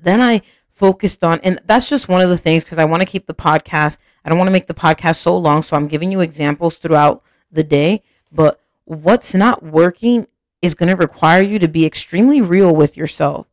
Then 0.00 0.20
I 0.20 0.42
focused 0.68 1.24
on, 1.24 1.40
and 1.40 1.60
that's 1.64 1.88
just 1.88 2.08
one 2.08 2.20
of 2.20 2.28
the 2.28 2.36
things 2.36 2.64
because 2.64 2.78
I 2.78 2.84
want 2.84 3.00
to 3.00 3.06
keep 3.06 3.26
the 3.26 3.34
podcast. 3.34 3.98
I 4.24 4.28
don't 4.28 4.38
want 4.38 4.48
to 4.48 4.52
make 4.52 4.66
the 4.66 4.74
podcast 4.74 5.16
so 5.16 5.36
long. 5.36 5.62
So 5.62 5.76
I'm 5.76 5.88
giving 5.88 6.12
you 6.12 6.20
examples 6.20 6.76
throughout 6.76 7.22
the 7.50 7.64
day. 7.64 8.02
But 8.30 8.60
what's 8.84 9.34
not 9.34 9.62
working 9.62 10.26
is 10.60 10.74
going 10.74 10.88
to 10.88 10.96
require 10.96 11.42
you 11.42 11.58
to 11.58 11.68
be 11.68 11.86
extremely 11.86 12.40
real 12.40 12.74
with 12.74 12.96
yourself. 12.96 13.46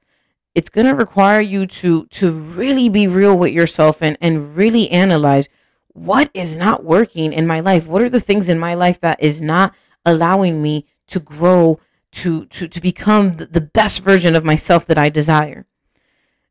It's 0.54 0.70
going 0.70 0.88
to 0.88 0.96
require 0.96 1.40
you 1.40 1.66
to, 1.68 2.06
to 2.08 2.32
really 2.32 2.90
be 2.90 3.08
real 3.08 3.38
with 3.38 3.54
yourself 3.54 4.02
and, 4.02 4.18
and 4.20 4.56
really 4.56 4.90
analyze 4.90 5.48
what 5.94 6.30
is 6.34 6.56
not 6.56 6.84
working 6.84 7.34
in 7.34 7.46
my 7.48 7.60
life. 7.60 7.88
What 7.88 8.02
are 8.02 8.10
the 8.10 8.20
things 8.20 8.50
in 8.50 8.60
my 8.60 8.74
life 8.74 9.00
that 9.02 9.22
is 9.22 9.42
not 9.42 9.74
allowing 10.06 10.62
me 10.62 10.86
to 11.08 11.20
grow 11.20 11.80
to, 12.12 12.46
to, 12.46 12.68
to 12.68 12.82
become 12.82 13.34
the 13.34 13.62
best 13.62 14.04
version 14.04 14.36
of 14.36 14.44
myself 14.44 14.86
that 14.88 14.98
I 14.98 15.10
desire. 15.10 15.66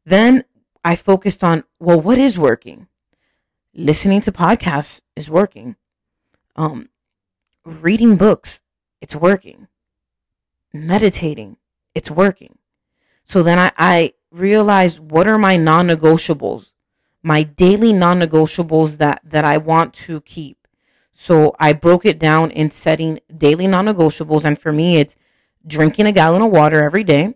Then 0.05 0.45
I 0.85 0.97
focused 0.97 1.45
on, 1.45 1.65
well, 1.79 2.01
what 2.01 2.19
is 2.19 2.39
working? 2.39 2.87
Listening 3.75 4.21
to 4.23 4.33
podcasts 4.33 5.03
is 5.15 5.29
working. 5.29 5.77
Um, 6.57 6.89
reading 7.65 8.17
books, 8.17 8.63
it's 9.01 9.15
working. 9.15 9.69
Meditating, 10.73 11.57
it's 11.95 12.11
working. 12.11 12.59
So 13.25 13.43
then 13.43 13.59
I, 13.59 13.73
I 13.77 14.13
realized 14.31 14.99
what 14.99 15.27
are 15.27 15.39
my 15.39 15.57
non-negotiables, 15.57 16.71
my 17.23 17.43
daily 17.43 17.93
non-negotiables 17.93 18.99
that, 18.99 19.21
that 19.25 19.45
I 19.45 19.59
want 19.59 19.95
to 19.95 20.21
keep. 20.23 20.67
So 21.13 21.55
I 21.59 21.75
broke 21.75 22.07
it 22.07 22.19
down 22.19 22.51
in 22.51 22.71
setting 22.71 23.21
daily 23.37 23.67
non-negotiables. 23.67 24.45
And 24.45 24.59
for 24.59 24.73
me, 24.73 24.97
it's 24.97 25.17
drinking 25.67 26.07
a 26.07 26.13
gallon 26.13 26.43
of 26.43 26.51
water 26.51 26.83
every 26.83 27.05
day, 27.05 27.35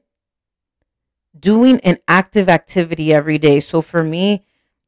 doing 1.38 1.80
an 1.80 1.98
active 2.08 2.48
activity 2.48 3.12
every 3.12 3.36
day. 3.36 3.60
So 3.60 3.82
for 3.82 4.02
me, 4.02 4.44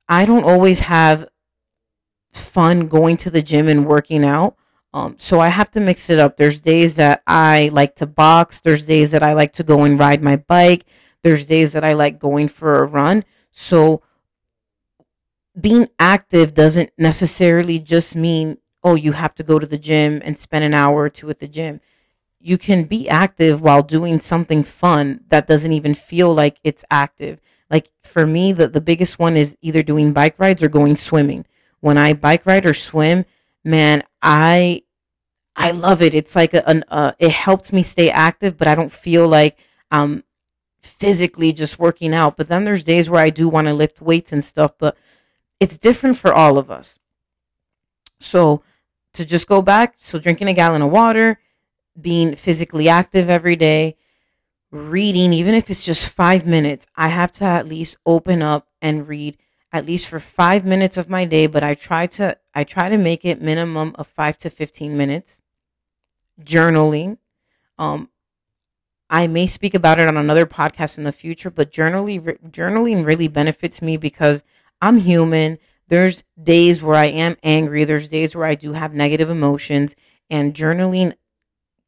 I 0.08 0.24
don't 0.24 0.44
always 0.44 0.80
have 0.80 1.28
fun 2.32 2.88
going 2.88 3.16
to 3.18 3.30
the 3.30 3.42
gym 3.42 3.68
and 3.68 3.86
working 3.86 4.24
out. 4.24 4.56
Um, 4.94 5.16
so 5.18 5.40
I 5.40 5.48
have 5.48 5.70
to 5.72 5.80
mix 5.80 6.08
it 6.08 6.18
up. 6.18 6.38
There's 6.38 6.62
days 6.62 6.96
that 6.96 7.22
I 7.26 7.68
like 7.72 7.96
to 7.96 8.06
box. 8.06 8.60
There's 8.60 8.86
days 8.86 9.10
that 9.10 9.22
I 9.22 9.34
like 9.34 9.52
to 9.54 9.62
go 9.62 9.84
and 9.84 9.98
ride 9.98 10.22
my 10.22 10.36
bike. 10.36 10.86
There's 11.22 11.44
days 11.44 11.74
that 11.74 11.84
I 11.84 11.92
like 11.92 12.18
going 12.18 12.48
for 12.48 12.82
a 12.82 12.86
run. 12.86 13.24
So 13.52 14.00
being 15.60 15.88
active 15.98 16.54
doesn't 16.54 16.90
necessarily 16.98 17.78
just 17.78 18.16
mean, 18.16 18.58
oh, 18.82 18.94
you 18.94 19.12
have 19.12 19.34
to 19.36 19.42
go 19.42 19.58
to 19.58 19.66
the 19.66 19.78
gym 19.78 20.20
and 20.24 20.38
spend 20.38 20.64
an 20.64 20.74
hour 20.74 21.02
or 21.02 21.08
two 21.10 21.30
at 21.30 21.38
the 21.38 21.48
gym 21.48 21.80
you 22.46 22.56
can 22.56 22.84
be 22.84 23.08
active 23.08 23.60
while 23.60 23.82
doing 23.82 24.20
something 24.20 24.62
fun 24.62 25.20
that 25.30 25.48
doesn't 25.48 25.72
even 25.72 25.94
feel 25.94 26.32
like 26.32 26.58
it's 26.62 26.84
active. 26.92 27.40
Like 27.68 27.90
for 28.04 28.24
me, 28.24 28.52
the, 28.52 28.68
the 28.68 28.80
biggest 28.80 29.18
one 29.18 29.36
is 29.36 29.56
either 29.62 29.82
doing 29.82 30.12
bike 30.12 30.38
rides 30.38 30.62
or 30.62 30.68
going 30.68 30.96
swimming. 30.96 31.44
When 31.80 31.98
I 31.98 32.12
bike 32.12 32.46
ride 32.46 32.64
or 32.64 32.72
swim, 32.72 33.24
man, 33.64 34.04
I 34.22 34.82
I 35.56 35.72
love 35.72 36.02
it. 36.02 36.14
It's 36.14 36.36
like 36.36 36.54
a, 36.54 36.68
an 36.68 36.84
uh, 36.88 37.12
it 37.18 37.32
helps 37.32 37.72
me 37.72 37.82
stay 37.82 38.10
active, 38.10 38.56
but 38.56 38.68
I 38.68 38.76
don't 38.76 38.92
feel 38.92 39.26
like 39.26 39.58
I'm 39.90 40.22
physically 40.80 41.52
just 41.52 41.80
working 41.80 42.14
out. 42.14 42.36
But 42.36 42.46
then 42.46 42.62
there's 42.64 42.84
days 42.84 43.10
where 43.10 43.20
I 43.20 43.30
do 43.30 43.48
want 43.48 43.66
to 43.66 43.74
lift 43.74 44.00
weights 44.00 44.32
and 44.32 44.44
stuff, 44.44 44.72
but 44.78 44.96
it's 45.60 45.78
different 45.78 46.16
for 46.16 46.32
all 46.32 46.58
of 46.58 46.70
us. 46.70 46.98
So 48.20 48.62
to 49.14 49.24
just 49.24 49.46
go 49.46 49.62
back, 49.62 49.94
so 49.96 50.18
drinking 50.18 50.48
a 50.48 50.54
gallon 50.54 50.82
of 50.82 50.90
water, 50.90 51.40
being 52.00 52.36
physically 52.36 52.88
active 52.88 53.30
every 53.30 53.56
day, 53.56 53.96
reading, 54.70 55.32
even 55.32 55.54
if 55.54 55.70
it's 55.70 55.84
just 55.84 56.08
five 56.10 56.46
minutes, 56.46 56.86
I 56.96 57.08
have 57.08 57.32
to 57.32 57.44
at 57.44 57.68
least 57.68 57.96
open 58.04 58.42
up 58.42 58.68
and 58.82 59.08
read 59.08 59.38
at 59.72 59.86
least 59.86 60.08
for 60.08 60.20
five 60.20 60.64
minutes 60.64 60.96
of 60.96 61.10
my 61.10 61.24
day, 61.24 61.46
but 61.46 61.62
I 61.62 61.74
try 61.74 62.06
to 62.08 62.38
I 62.54 62.64
try 62.64 62.88
to 62.88 62.96
make 62.96 63.24
it 63.24 63.42
minimum 63.42 63.94
of 63.96 64.06
five 64.06 64.38
to 64.38 64.50
fifteen 64.50 64.96
minutes. 64.96 65.42
Journaling. 66.40 67.18
Um 67.78 68.10
I 69.08 69.26
may 69.26 69.46
speak 69.46 69.74
about 69.74 69.98
it 69.98 70.08
on 70.08 70.16
another 70.16 70.46
podcast 70.46 70.98
in 70.98 71.04
the 71.04 71.12
future, 71.12 71.50
but 71.50 71.72
journaling 71.72 72.38
journaling 72.50 73.04
really 73.04 73.28
benefits 73.28 73.82
me 73.82 73.96
because 73.96 74.44
I'm 74.80 74.98
human. 74.98 75.58
There's 75.88 76.24
days 76.40 76.82
where 76.82 76.96
I 76.96 77.06
am 77.06 77.36
angry, 77.42 77.84
there's 77.84 78.08
days 78.08 78.34
where 78.34 78.46
I 78.46 78.56
do 78.56 78.72
have 78.72 78.92
negative 78.92 79.30
emotions, 79.30 79.94
and 80.28 80.54
journaling 80.54 81.12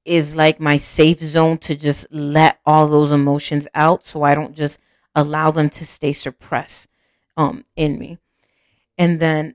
is 0.05 0.35
like 0.35 0.61
my 0.61 0.79
safe 0.79 1.19
zone 1.21 1.59
to 1.59 1.77
just 1.77 2.07
let 2.11 2.61
all 2.65 2.89
those 2.89 3.13
emotions 3.13 3.67
out 3.75 4.07
so 4.07 4.23
I 4.23 4.35
don't 4.35 4.57
just 4.57 4.79
allow 5.15 5.51
them 5.51 5.69
to 5.69 5.85
stay 5.85 6.13
suppressed 6.13 6.89
um 7.37 7.65
in 7.77 7.99
me. 7.99 8.19
And 8.97 9.21
then 9.21 9.55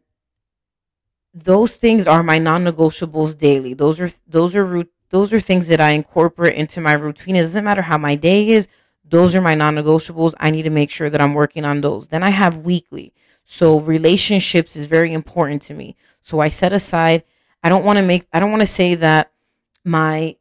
those 1.34 1.78
things 1.78 2.06
are 2.06 2.22
my 2.22 2.38
non-negotiables 2.38 3.38
daily. 3.38 3.74
Those 3.74 4.00
are 4.00 4.10
those 4.28 4.56
are 4.56 4.86
those 5.10 5.34
are 5.34 5.40
things 5.40 5.68
that 5.68 5.80
I 5.80 5.92
incorporate 5.92 6.56
into 6.56 6.82
my 6.82 6.94
routine. 6.94 7.36
It 7.36 7.42
doesn't 7.42 7.64
matter 7.64 7.82
how 7.82 7.98
my 7.98 8.16
day 8.16 8.50
is. 8.50 8.68
Those 9.06 9.36
are 9.36 9.42
my 9.42 9.56
non-negotiables. 9.56 10.34
I 10.40 10.52
need 10.52 10.64
to 10.64 10.70
make 10.70 10.92
sure 10.92 11.10
that 11.10 11.22
I'm 11.22 11.34
working 11.34 11.66
on 11.66 11.82
those. 11.82 12.08
Then 12.08 12.24
I 12.24 12.30
have 12.30 12.58
weekly. 12.58 13.14
So 13.44 13.80
relationships 13.80 14.76
is 14.76 14.86
very 14.86 15.14
important 15.14 15.62
to 15.64 15.74
me. 15.74 15.96
So 16.22 16.40
I 16.40 16.50
set 16.50 16.74
aside 16.74 17.24
I 17.64 17.70
don't 17.70 17.86
want 17.86 17.98
to 18.00 18.06
make 18.06 18.28
I 18.34 18.40
don't 18.40 18.52
want 18.52 18.62
to 18.62 18.68
say 18.68 18.96
that 18.96 19.32
my 19.86 20.38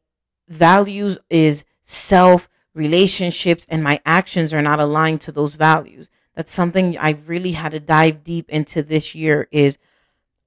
values 0.49 1.19
is 1.31 1.65
self 1.83 2.49
relationships 2.75 3.67
and 3.69 3.83
my 3.83 4.01
actions 4.07 4.53
are 4.55 4.63
not 4.63 4.81
aligned 4.81 5.21
to 5.23 5.33
those 5.33 5.55
values 5.55 6.09
that's 6.35 6.55
something 6.55 6.97
I've 6.99 7.29
really 7.29 7.53
had 7.53 7.73
to 7.73 7.81
dive 7.81 8.25
deep 8.25 8.49
into 8.49 8.83
this 8.83 9.15
year 9.15 9.49
is 9.51 9.79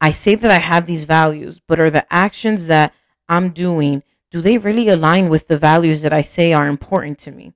I 0.01 0.11
say 0.11 0.35
that 0.35 0.51
I 0.51 0.57
have 0.57 0.85
these 0.85 1.05
values, 1.05 1.61
but 1.65 1.79
are 1.79 1.89
the 1.89 2.11
actions 2.13 2.67
that 2.67 2.93
I'm 3.29 3.49
doing, 3.49 4.03
do 4.31 4.41
they 4.41 4.57
really 4.57 4.89
align 4.89 5.29
with 5.29 5.47
the 5.47 5.57
values 5.57 6.01
that 6.01 6.13
I 6.13 6.21
say 6.21 6.53
are 6.53 6.67
important 6.67 7.19
to 7.19 7.31
me? 7.31 7.53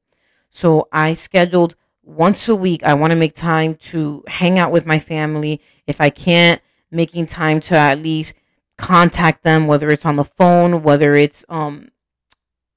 So 0.50 0.88
I 0.91 1.13
scheduled 1.13 1.75
once 2.09 2.49
a 2.49 2.55
week, 2.55 2.83
I 2.83 2.95
want 2.95 3.11
to 3.11 3.15
make 3.15 3.35
time 3.35 3.75
to 3.75 4.23
hang 4.27 4.57
out 4.57 4.71
with 4.71 4.85
my 4.85 4.99
family. 4.99 5.61
If 5.85 6.01
I 6.01 6.09
can't, 6.09 6.61
making 6.91 7.27
time 7.27 7.59
to 7.61 7.75
at 7.75 8.01
least 8.01 8.33
contact 8.77 9.43
them, 9.43 9.67
whether 9.67 9.89
it's 9.89 10.05
on 10.05 10.15
the 10.15 10.23
phone, 10.23 10.81
whether 10.81 11.13
it's, 11.13 11.45
um, 11.49 11.89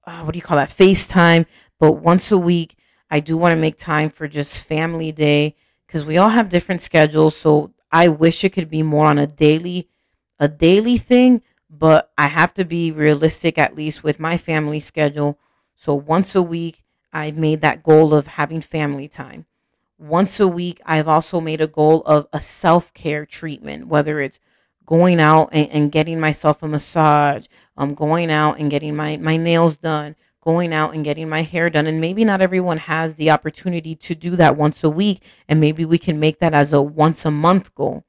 uh, 0.06 0.22
what 0.22 0.32
do 0.32 0.38
you 0.38 0.42
call 0.42 0.58
that? 0.58 0.68
FaceTime. 0.68 1.46
But 1.80 1.92
once 1.92 2.30
a 2.30 2.38
week, 2.38 2.76
I 3.10 3.20
do 3.20 3.36
want 3.36 3.54
to 3.54 3.60
make 3.60 3.78
time 3.78 4.10
for 4.10 4.28
just 4.28 4.64
family 4.64 5.12
day 5.12 5.56
because 5.86 6.04
we 6.04 6.18
all 6.18 6.30
have 6.30 6.48
different 6.48 6.82
schedules. 6.82 7.36
So 7.36 7.72
I 7.90 8.08
wish 8.08 8.44
it 8.44 8.50
could 8.50 8.68
be 8.68 8.82
more 8.82 9.06
on 9.06 9.18
a 9.18 9.26
daily, 9.26 9.88
a 10.38 10.48
daily 10.48 10.98
thing, 10.98 11.42
but 11.70 12.12
I 12.18 12.26
have 12.26 12.52
to 12.54 12.64
be 12.64 12.92
realistic 12.92 13.56
at 13.56 13.76
least 13.76 14.04
with 14.04 14.20
my 14.20 14.36
family 14.36 14.80
schedule. 14.80 15.38
So 15.74 15.94
once 15.94 16.34
a 16.34 16.42
week, 16.42 16.81
I've 17.12 17.36
made 17.36 17.60
that 17.60 17.82
goal 17.82 18.14
of 18.14 18.26
having 18.26 18.60
family 18.60 19.08
time. 19.08 19.46
Once 19.98 20.40
a 20.40 20.48
week, 20.48 20.80
I've 20.84 21.08
also 21.08 21.40
made 21.40 21.60
a 21.60 21.66
goal 21.66 22.02
of 22.02 22.26
a 22.32 22.40
self 22.40 22.92
care 22.94 23.26
treatment, 23.26 23.86
whether 23.86 24.20
it's 24.20 24.40
going 24.86 25.20
out 25.20 25.48
and, 25.52 25.68
and, 25.70 25.92
getting 25.92 26.18
myself 26.18 26.62
a 26.62 26.68
massage, 26.68 27.46
um, 27.76 27.94
going 27.94 28.30
out 28.30 28.58
and 28.58 28.70
getting 28.70 28.96
my, 28.96 29.16
my 29.18 29.36
nails 29.36 29.76
done, 29.76 30.16
going 30.40 30.72
out 30.72 30.94
and 30.94 31.04
getting 31.04 31.28
my 31.28 31.42
hair 31.42 31.70
done. 31.70 31.86
And 31.86 32.00
maybe 32.00 32.24
not 32.24 32.40
everyone 32.40 32.78
has 32.78 33.14
the 33.14 33.30
opportunity 33.30 33.94
to 33.94 34.14
do 34.14 34.34
that 34.36 34.56
once 34.56 34.82
a 34.82 34.90
week. 34.90 35.22
And 35.48 35.60
maybe 35.60 35.84
we 35.84 35.98
can 35.98 36.18
make 36.18 36.40
that 36.40 36.52
as 36.52 36.72
a 36.72 36.82
once 36.82 37.24
a 37.24 37.30
month 37.30 37.74
goal. 37.74 38.04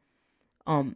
Um, 0.65 0.95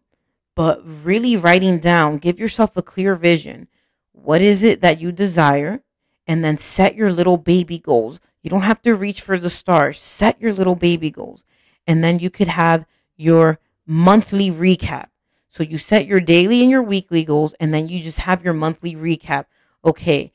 but 0.55 0.81
really 0.83 1.37
writing 1.37 1.77
down, 1.77 2.17
give 2.17 2.39
yourself 2.39 2.75
a 2.75 2.81
clear 2.81 3.13
vision. 3.13 3.67
What 4.13 4.41
is 4.41 4.63
it 4.63 4.81
that 4.81 4.99
you 4.99 5.11
desire? 5.11 5.83
And 6.27 6.43
then 6.43 6.57
set 6.57 6.95
your 6.95 7.11
little 7.11 7.37
baby 7.37 7.79
goals. 7.79 8.19
You 8.41 8.49
don't 8.49 8.61
have 8.61 8.81
to 8.83 8.95
reach 8.95 9.21
for 9.21 9.37
the 9.37 9.49
stars. 9.49 9.99
Set 9.99 10.39
your 10.41 10.53
little 10.53 10.75
baby 10.75 11.09
goals. 11.09 11.43
And 11.87 12.03
then 12.03 12.19
you 12.19 12.29
could 12.29 12.49
have 12.49 12.85
your 13.15 13.59
monthly 13.85 14.51
recap. 14.51 15.07
So 15.49 15.63
you 15.63 15.77
set 15.79 16.05
your 16.05 16.19
daily 16.19 16.61
and 16.61 16.69
your 16.69 16.83
weekly 16.83 17.23
goals, 17.23 17.55
and 17.59 17.73
then 17.73 17.89
you 17.89 18.03
just 18.03 18.19
have 18.19 18.43
your 18.43 18.53
monthly 18.53 18.95
recap. 18.95 19.45
Okay, 19.83 20.31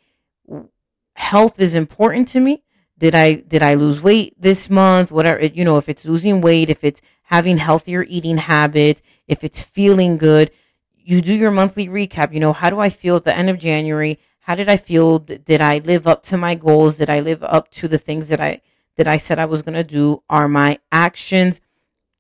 health 1.15 1.61
is 1.61 1.75
important 1.77 2.27
to 2.29 2.41
me. 2.41 2.65
Did 2.99 3.15
I 3.15 3.35
did 3.35 3.63
I 3.63 3.75
lose 3.75 4.01
weight 4.01 4.35
this 4.41 4.69
month? 4.69 5.13
Whatever 5.13 5.45
you 5.45 5.65
know, 5.65 5.79
if 5.79 5.89
it's 5.89 6.05
losing 6.05 6.41
weight, 6.41 6.71
if 6.71 6.83
it's 6.83 7.03
having 7.23 7.59
healthier 7.59 8.05
eating 8.09 8.37
habits, 8.39 9.01
if 9.29 9.45
it's 9.45 9.63
feeling 9.63 10.19
good, 10.19 10.51
you 10.97 11.21
do 11.21 11.35
your 11.35 11.51
monthly 11.51 11.89
recap. 11.89 12.33
You 12.33 12.41
know, 12.41 12.53
how 12.53 12.71
do 12.71 12.81
I 12.81 12.89
feel 12.89 13.17
at 13.17 13.25
the 13.25 13.37
end 13.37 13.49
of 13.49 13.59
January? 13.59 14.19
How 14.43 14.57
did 14.57 14.69
I 14.69 14.77
feel? 14.77 15.21
Did 15.21 15.61
I 15.61 15.79
live 15.79 16.07
up 16.07 16.23
to 16.25 16.37
my 16.37 16.55
goals? 16.57 16.97
Did 16.97 17.09
I 17.09 17.21
live 17.21 17.43
up 17.45 17.71
to 17.73 17.87
the 17.87 17.99
things 17.99 18.29
that 18.29 18.41
I 18.41 18.61
that 18.97 19.07
I 19.07 19.17
said 19.17 19.39
I 19.39 19.47
was 19.47 19.63
going 19.63 19.75
to 19.75 19.85
do? 19.85 20.23
Are 20.29 20.49
my 20.49 20.79
actions 20.91 21.61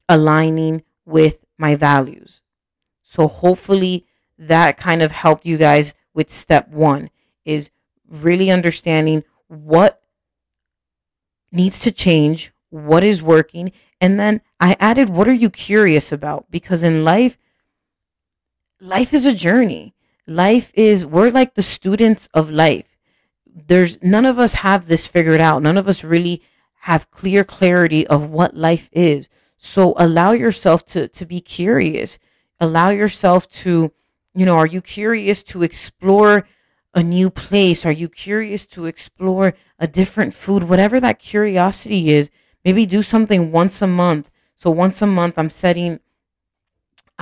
aligning 0.08 0.82
with 1.04 1.44
my 1.58 1.74
values? 1.74 2.40
So 3.02 3.26
hopefully 3.26 4.06
that 4.38 4.78
kind 4.78 5.02
of 5.02 5.12
helped 5.12 5.44
you 5.44 5.56
guys 5.56 5.94
with 6.14 6.30
step 6.30 6.68
1 6.68 7.10
is 7.44 7.70
really 8.08 8.50
understanding 8.50 9.24
what 9.48 10.00
needs 11.50 11.78
to 11.80 11.90
change, 11.90 12.52
what 12.70 13.02
is 13.04 13.22
working, 13.22 13.72
and 14.00 14.18
then 14.18 14.40
I 14.60 14.76
added 14.78 15.08
what 15.08 15.28
are 15.28 15.32
you 15.32 15.50
curious 15.50 16.12
about 16.12 16.50
because 16.50 16.82
in 16.82 17.04
life 17.04 17.36
life 18.80 19.12
is 19.12 19.26
a 19.26 19.34
journey. 19.34 19.94
Life 20.26 20.72
is 20.74 21.04
we're 21.04 21.30
like 21.30 21.54
the 21.54 21.62
students 21.62 22.28
of 22.32 22.50
life. 22.50 22.96
There's 23.46 24.00
none 24.02 24.24
of 24.24 24.38
us 24.38 24.54
have 24.54 24.86
this 24.86 25.08
figured 25.08 25.40
out. 25.40 25.62
None 25.62 25.76
of 25.76 25.88
us 25.88 26.04
really 26.04 26.42
have 26.80 27.10
clear 27.10 27.44
clarity 27.44 28.06
of 28.06 28.30
what 28.30 28.56
life 28.56 28.88
is. 28.92 29.28
So 29.56 29.94
allow 29.96 30.32
yourself 30.32 30.84
to 30.86 31.08
to 31.08 31.26
be 31.26 31.40
curious. 31.40 32.18
Allow 32.60 32.90
yourself 32.90 33.48
to, 33.50 33.92
you 34.34 34.46
know, 34.46 34.56
are 34.56 34.66
you 34.66 34.80
curious 34.80 35.42
to 35.44 35.62
explore 35.62 36.46
a 36.94 37.02
new 37.02 37.30
place? 37.30 37.84
Are 37.84 37.92
you 37.92 38.08
curious 38.08 38.66
to 38.66 38.86
explore 38.86 39.54
a 39.78 39.86
different 39.86 40.34
food? 40.34 40.64
Whatever 40.64 41.00
that 41.00 41.18
curiosity 41.18 42.10
is, 42.10 42.30
maybe 42.64 42.86
do 42.86 43.02
something 43.02 43.50
once 43.50 43.82
a 43.82 43.86
month. 43.86 44.30
So 44.56 44.70
once 44.70 45.02
a 45.02 45.06
month, 45.06 45.38
I'm 45.38 45.50
setting, 45.50 45.98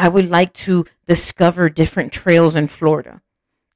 I 0.01 0.09
would 0.09 0.31
like 0.31 0.53
to 0.55 0.85
discover 1.07 1.69
different 1.69 2.13
trails 2.13 2.57
in 2.57 2.67
Florida 2.67 3.23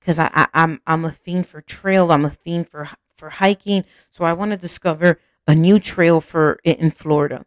because 0.00 0.18
I, 0.18 0.30
I, 0.34 0.46
I'm, 0.54 0.80
I'm 0.86 1.04
a 1.04 1.12
fiend 1.12 1.46
for 1.46 1.60
trail. 1.60 2.10
I'm 2.10 2.24
a 2.24 2.30
fiend 2.30 2.68
for, 2.68 2.88
for 3.16 3.30
hiking. 3.30 3.84
So 4.10 4.24
I 4.24 4.32
want 4.32 4.52
to 4.52 4.56
discover 4.56 5.18
a 5.46 5.54
new 5.54 5.78
trail 5.78 6.20
for 6.20 6.58
it 6.64 6.78
in 6.78 6.90
Florida. 6.90 7.44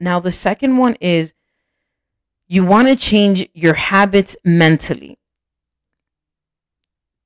Now, 0.00 0.18
the 0.20 0.32
second 0.32 0.76
one 0.76 0.96
is 1.00 1.34
you 2.46 2.64
want 2.64 2.88
to 2.88 2.96
change 2.96 3.48
your 3.54 3.74
habits 3.74 4.36
mentally 4.44 5.18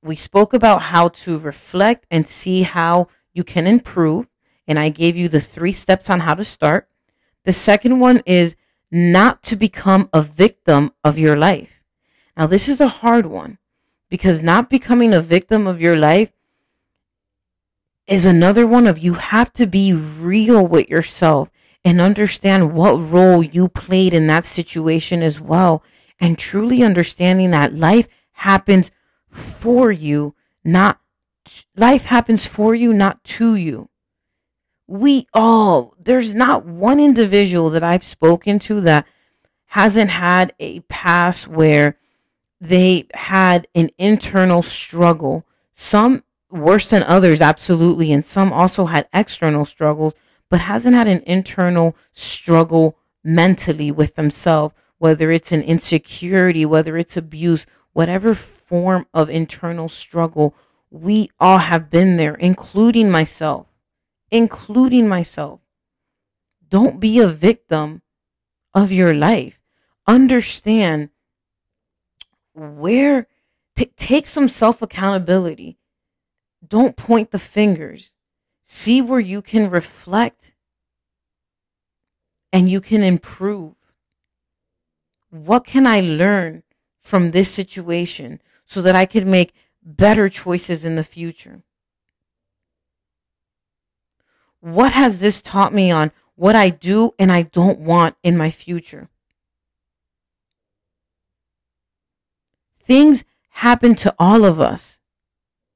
we 0.01 0.15
spoke 0.15 0.53
about 0.53 0.83
how 0.83 1.09
to 1.09 1.37
reflect 1.37 2.05
and 2.09 2.27
see 2.27 2.63
how 2.63 3.07
you 3.33 3.43
can 3.43 3.67
improve. 3.67 4.29
And 4.67 4.79
I 4.79 4.89
gave 4.89 5.17
you 5.17 5.27
the 5.27 5.39
three 5.39 5.73
steps 5.73 6.09
on 6.09 6.21
how 6.21 6.35
to 6.35 6.43
start. 6.43 6.87
The 7.43 7.53
second 7.53 7.99
one 7.99 8.21
is 8.25 8.55
not 8.91 9.43
to 9.43 9.55
become 9.55 10.09
a 10.13 10.21
victim 10.21 10.91
of 11.03 11.17
your 11.17 11.35
life. 11.35 11.81
Now, 12.35 12.47
this 12.47 12.67
is 12.67 12.81
a 12.81 12.87
hard 12.87 13.25
one 13.25 13.57
because 14.09 14.41
not 14.41 14.69
becoming 14.69 15.13
a 15.13 15.21
victim 15.21 15.67
of 15.67 15.81
your 15.81 15.97
life 15.97 16.31
is 18.07 18.25
another 18.25 18.65
one 18.65 18.87
of 18.87 18.97
you 18.97 19.13
have 19.13 19.53
to 19.53 19.67
be 19.67 19.93
real 19.93 20.65
with 20.65 20.89
yourself 20.89 21.49
and 21.85 22.01
understand 22.01 22.73
what 22.73 22.93
role 22.93 23.43
you 23.43 23.69
played 23.69 24.13
in 24.13 24.27
that 24.27 24.43
situation 24.45 25.21
as 25.21 25.39
well. 25.39 25.83
And 26.19 26.37
truly 26.37 26.83
understanding 26.83 27.51
that 27.51 27.75
life 27.75 28.07
happens 28.31 28.91
for 29.29 29.91
you, 29.91 30.35
not 30.63 30.99
life 31.75 32.05
happens 32.05 32.47
for 32.47 32.73
you, 32.73 32.93
not 32.93 33.23
to 33.23 33.55
you. 33.55 33.89
We 34.91 35.27
all, 35.35 35.93
there's 35.99 36.33
not 36.33 36.65
one 36.65 36.99
individual 36.99 37.69
that 37.69 37.83
I've 37.83 38.03
spoken 38.03 38.57
to 38.59 38.81
that 38.81 39.05
hasn't 39.67 40.09
had 40.09 40.51
a 40.59 40.79
past 40.81 41.47
where 41.47 41.95
they 42.59 43.05
had 43.13 43.67
an 43.75 43.91
internal 43.99 44.63
struggle. 44.63 45.45
Some 45.73 46.23
worse 46.49 46.89
than 46.89 47.03
others, 47.03 47.39
absolutely. 47.39 48.11
And 48.11 48.25
some 48.25 48.51
also 48.51 48.87
had 48.87 49.07
external 49.13 49.63
struggles, 49.63 50.15
but 50.49 50.61
hasn't 50.61 50.95
had 50.95 51.07
an 51.07 51.21
internal 51.27 51.95
struggle 52.11 52.97
mentally 53.23 53.91
with 53.91 54.15
themselves, 54.15 54.73
whether 54.97 55.29
it's 55.29 55.51
an 55.51 55.61
insecurity, 55.61 56.65
whether 56.65 56.97
it's 56.97 57.15
abuse, 57.15 57.67
whatever 57.93 58.33
form 58.33 59.05
of 59.13 59.29
internal 59.29 59.87
struggle, 59.87 60.55
we 60.89 61.29
all 61.39 61.59
have 61.59 61.91
been 61.91 62.17
there, 62.17 62.33
including 62.33 63.11
myself, 63.11 63.67
including 64.31 65.07
myself. 65.07 65.61
Don't 66.67 66.99
be 66.99 67.19
a 67.19 67.27
victim 67.27 68.01
of 68.73 68.91
your 68.91 69.13
life. 69.13 69.59
Understand 70.07 71.09
where, 72.53 73.27
t- 73.75 73.91
take 73.97 74.27
some 74.27 74.49
self 74.49 74.81
accountability. 74.81 75.77
Don't 76.65 76.95
point 76.95 77.31
the 77.31 77.39
fingers. 77.39 78.13
See 78.63 79.01
where 79.01 79.19
you 79.19 79.41
can 79.41 79.69
reflect 79.69 80.53
and 82.51 82.69
you 82.69 82.81
can 82.81 83.03
improve. 83.03 83.75
What 85.29 85.65
can 85.65 85.85
I 85.87 86.01
learn 86.01 86.63
from 87.01 87.31
this 87.31 87.49
situation 87.49 88.41
so 88.65 88.81
that 88.81 88.95
I 88.95 89.05
can 89.05 89.29
make 89.29 89.53
better 89.83 90.29
choices 90.29 90.85
in 90.85 90.95
the 90.95 91.03
future? 91.03 91.63
What 94.61 94.93
has 94.93 95.19
this 95.19 95.41
taught 95.41 95.73
me 95.73 95.91
on 95.91 96.11
what 96.35 96.55
I 96.55 96.69
do 96.69 97.13
and 97.17 97.31
I 97.31 97.43
don't 97.43 97.79
want 97.79 98.15
in 98.23 98.37
my 98.37 98.51
future? 98.51 99.09
Things 102.81 103.23
happen 103.49 103.95
to 103.95 104.13
all 104.17 104.45
of 104.45 104.59
us. 104.59 104.99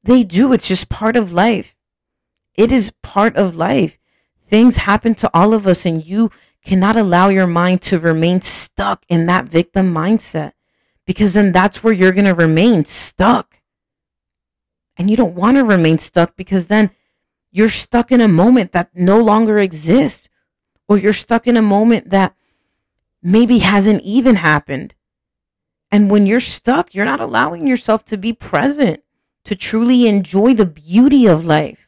They 0.04 0.24
do. 0.24 0.52
It's 0.52 0.68
just 0.68 0.90
part 0.90 1.16
of 1.16 1.32
life. 1.32 1.76
It 2.56 2.72
is 2.72 2.92
part 3.02 3.36
of 3.36 3.56
life. 3.56 3.98
Things 4.42 4.78
happen 4.78 5.16
to 5.16 5.30
all 5.34 5.54
of 5.54 5.66
us, 5.66 5.86
and 5.86 6.06
you 6.06 6.30
cannot 6.64 6.96
allow 6.96 7.30
your 7.30 7.48
mind 7.48 7.82
to 7.84 8.00
remain 8.00 8.42
stuck 8.42 9.06
in 9.10 9.26
that 9.28 9.46
victim 9.46 9.94
mindset 9.94 10.54
because 11.06 11.34
then 11.34 11.52
that's 11.52 11.84
where 11.84 11.94
you're 11.94 12.12
going 12.12 12.26
to 12.26 12.34
remain 12.34 12.86
stuck. 12.86 13.60
And 14.96 15.10
you 15.10 15.18
don't 15.18 15.36
want 15.36 15.58
to 15.58 15.64
remain 15.64 15.98
stuck 15.98 16.36
because 16.36 16.68
then 16.68 16.92
you're 17.54 17.70
stuck 17.70 18.12
in 18.12 18.20
a 18.20 18.28
moment 18.28 18.72
that 18.72 18.90
no 18.96 19.22
longer 19.22 19.60
exists, 19.60 20.28
or 20.90 20.98
you're 20.98 21.14
stuck 21.14 21.46
in 21.48 21.56
a 21.56 21.62
moment 21.62 22.10
that 22.10 22.36
maybe 23.22 23.60
hasn't 23.60 24.02
even 24.02 24.36
happened. 24.36 24.96
And 25.92 26.10
when 26.10 26.26
you're 26.26 26.40
stuck, 26.40 26.96
you're 26.96 27.06
not 27.06 27.22
allowing 27.22 27.68
yourself 27.68 28.04
to 28.06 28.18
be 28.18 28.34
present, 28.34 29.04
to 29.46 29.56
truly 29.56 30.08
enjoy 30.08 30.56
the 30.56 30.66
beauty 30.66 31.28
of 31.28 31.46
life. 31.46 31.88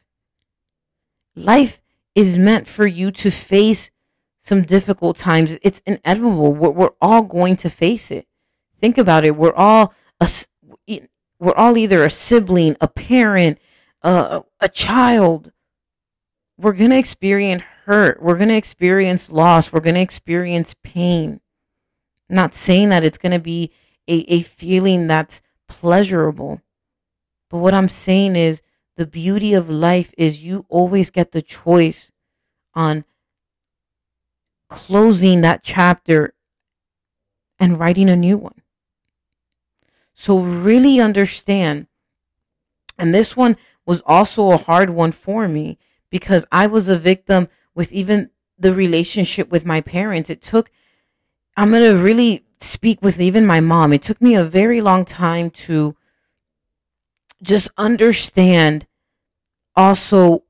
Life 1.34 1.82
is 2.14 2.38
meant 2.38 2.68
for 2.68 2.86
you 2.86 3.10
to 3.10 3.30
face 3.30 3.90
some 4.38 4.62
difficult 4.62 5.16
times. 5.16 5.58
It's 5.62 5.82
inevitable. 5.84 6.54
We're, 6.54 6.70
we're 6.70 6.94
all 7.00 7.22
going 7.22 7.56
to 7.56 7.68
face 7.68 8.12
it. 8.12 8.28
Think 8.80 8.98
about 8.98 9.24
it. 9.24 9.36
We're 9.36 9.52
all 9.52 9.92
a, 10.20 10.30
we're 11.40 11.54
all 11.54 11.76
either 11.76 12.04
a 12.04 12.10
sibling, 12.10 12.76
a 12.80 12.86
parent, 12.86 13.58
a, 14.02 14.44
a 14.60 14.68
child. 14.68 15.50
We're 16.58 16.72
going 16.72 16.90
to 16.90 16.98
experience 16.98 17.62
hurt. 17.84 18.22
We're 18.22 18.36
going 18.36 18.48
to 18.48 18.56
experience 18.56 19.30
loss. 19.30 19.72
We're 19.72 19.80
going 19.80 19.94
to 19.94 20.00
experience 20.00 20.74
pain. 20.82 21.40
Not 22.28 22.54
saying 22.54 22.88
that 22.88 23.04
it's 23.04 23.18
going 23.18 23.32
to 23.32 23.38
be 23.38 23.72
a, 24.08 24.14
a 24.32 24.42
feeling 24.42 25.06
that's 25.06 25.42
pleasurable. 25.68 26.62
But 27.50 27.58
what 27.58 27.74
I'm 27.74 27.88
saying 27.88 28.36
is 28.36 28.62
the 28.96 29.06
beauty 29.06 29.52
of 29.54 29.68
life 29.68 30.14
is 30.16 30.44
you 30.44 30.64
always 30.68 31.10
get 31.10 31.32
the 31.32 31.42
choice 31.42 32.10
on 32.74 33.04
closing 34.68 35.42
that 35.42 35.62
chapter 35.62 36.34
and 37.58 37.78
writing 37.78 38.08
a 38.08 38.16
new 38.16 38.36
one. 38.36 38.62
So 40.14 40.38
really 40.38 40.98
understand. 40.98 41.86
And 42.98 43.14
this 43.14 43.36
one 43.36 43.56
was 43.84 44.02
also 44.06 44.50
a 44.50 44.56
hard 44.56 44.90
one 44.90 45.12
for 45.12 45.46
me 45.46 45.78
because 46.16 46.46
I 46.50 46.66
was 46.66 46.88
a 46.88 46.96
victim 46.96 47.46
with 47.74 47.92
even 47.92 48.30
the 48.58 48.72
relationship 48.72 49.50
with 49.50 49.66
my 49.66 49.82
parents. 49.82 50.30
It 50.30 50.40
took, 50.40 50.70
I'm 51.58 51.70
going 51.70 51.82
to 51.82 52.02
really 52.02 52.46
speak 52.58 53.02
with 53.02 53.20
even 53.20 53.44
my 53.44 53.60
mom. 53.60 53.92
It 53.92 54.00
took 54.00 54.22
me 54.22 54.34
a 54.34 54.42
very 54.42 54.80
long 54.80 55.04
time 55.04 55.50
to 55.66 55.94
just 57.42 57.68
understand 57.76 58.86
also 59.74 60.44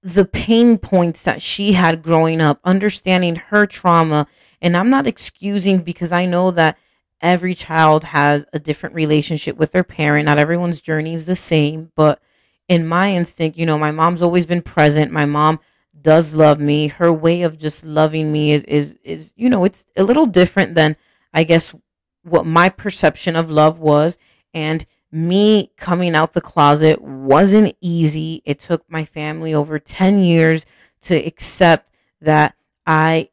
the 0.00 0.24
pain 0.24 0.78
points 0.78 1.24
that 1.24 1.42
she 1.42 1.72
had 1.72 2.04
growing 2.04 2.40
up, 2.40 2.60
understanding 2.62 3.34
her 3.34 3.66
trauma. 3.66 4.28
And 4.62 4.76
I'm 4.76 4.90
not 4.90 5.08
excusing 5.08 5.78
because 5.80 6.12
I 6.12 6.24
know 6.24 6.52
that 6.52 6.78
every 7.20 7.56
child 7.56 8.04
has 8.04 8.44
a 8.52 8.60
different 8.60 8.94
relationship 8.94 9.56
with 9.56 9.72
their 9.72 9.82
parent. 9.82 10.26
Not 10.26 10.38
everyone's 10.38 10.80
journey 10.80 11.14
is 11.14 11.26
the 11.26 11.34
same, 11.34 11.90
but 11.96 12.22
in 12.68 12.86
my 12.86 13.12
instinct, 13.12 13.58
you 13.58 13.66
know, 13.66 13.78
my 13.78 13.90
mom's 13.90 14.22
always 14.22 14.46
been 14.46 14.62
present. 14.62 15.10
My 15.10 15.24
mom 15.24 15.58
does 16.00 16.34
love 16.34 16.60
me. 16.60 16.88
Her 16.88 17.12
way 17.12 17.42
of 17.42 17.58
just 17.58 17.84
loving 17.84 18.30
me 18.30 18.52
is 18.52 18.64
is 18.64 18.96
is 19.02 19.32
you 19.36 19.48
know, 19.48 19.64
it's 19.64 19.86
a 19.96 20.04
little 20.04 20.26
different 20.26 20.74
than 20.74 20.96
I 21.32 21.44
guess 21.44 21.74
what 22.22 22.46
my 22.46 22.68
perception 22.68 23.36
of 23.36 23.50
love 23.50 23.78
was 23.78 24.18
and 24.52 24.84
me 25.10 25.72
coming 25.76 26.14
out 26.14 26.34
the 26.34 26.40
closet 26.40 27.00
wasn't 27.00 27.74
easy. 27.80 28.42
It 28.44 28.58
took 28.58 28.84
my 28.88 29.04
family 29.04 29.54
over 29.54 29.78
10 29.78 30.18
years 30.18 30.66
to 31.02 31.14
accept 31.16 31.90
that 32.20 32.54
I 32.86 33.30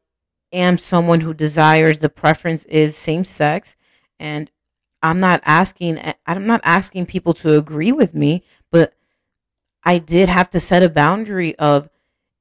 am 0.54 0.78
someone 0.78 1.20
who 1.20 1.34
desires 1.34 2.00
the 2.00 2.10
preference 2.10 2.64
is 2.66 2.96
same 2.96 3.26
sex 3.26 3.76
and 4.20 4.50
I'm 5.06 5.20
not 5.20 5.42
asking 5.46 6.00
I'm 6.26 6.48
not 6.48 6.62
asking 6.64 7.06
people 7.06 7.34
to 7.36 7.58
agree 7.58 7.92
with 7.92 8.16
me, 8.16 8.44
I 9.86 10.00
did 10.00 10.30
have 10.30 10.50
to 10.52 10.60
set 10.60 10.84
a 10.84 10.90
boundary 10.90 11.56
of 11.58 11.90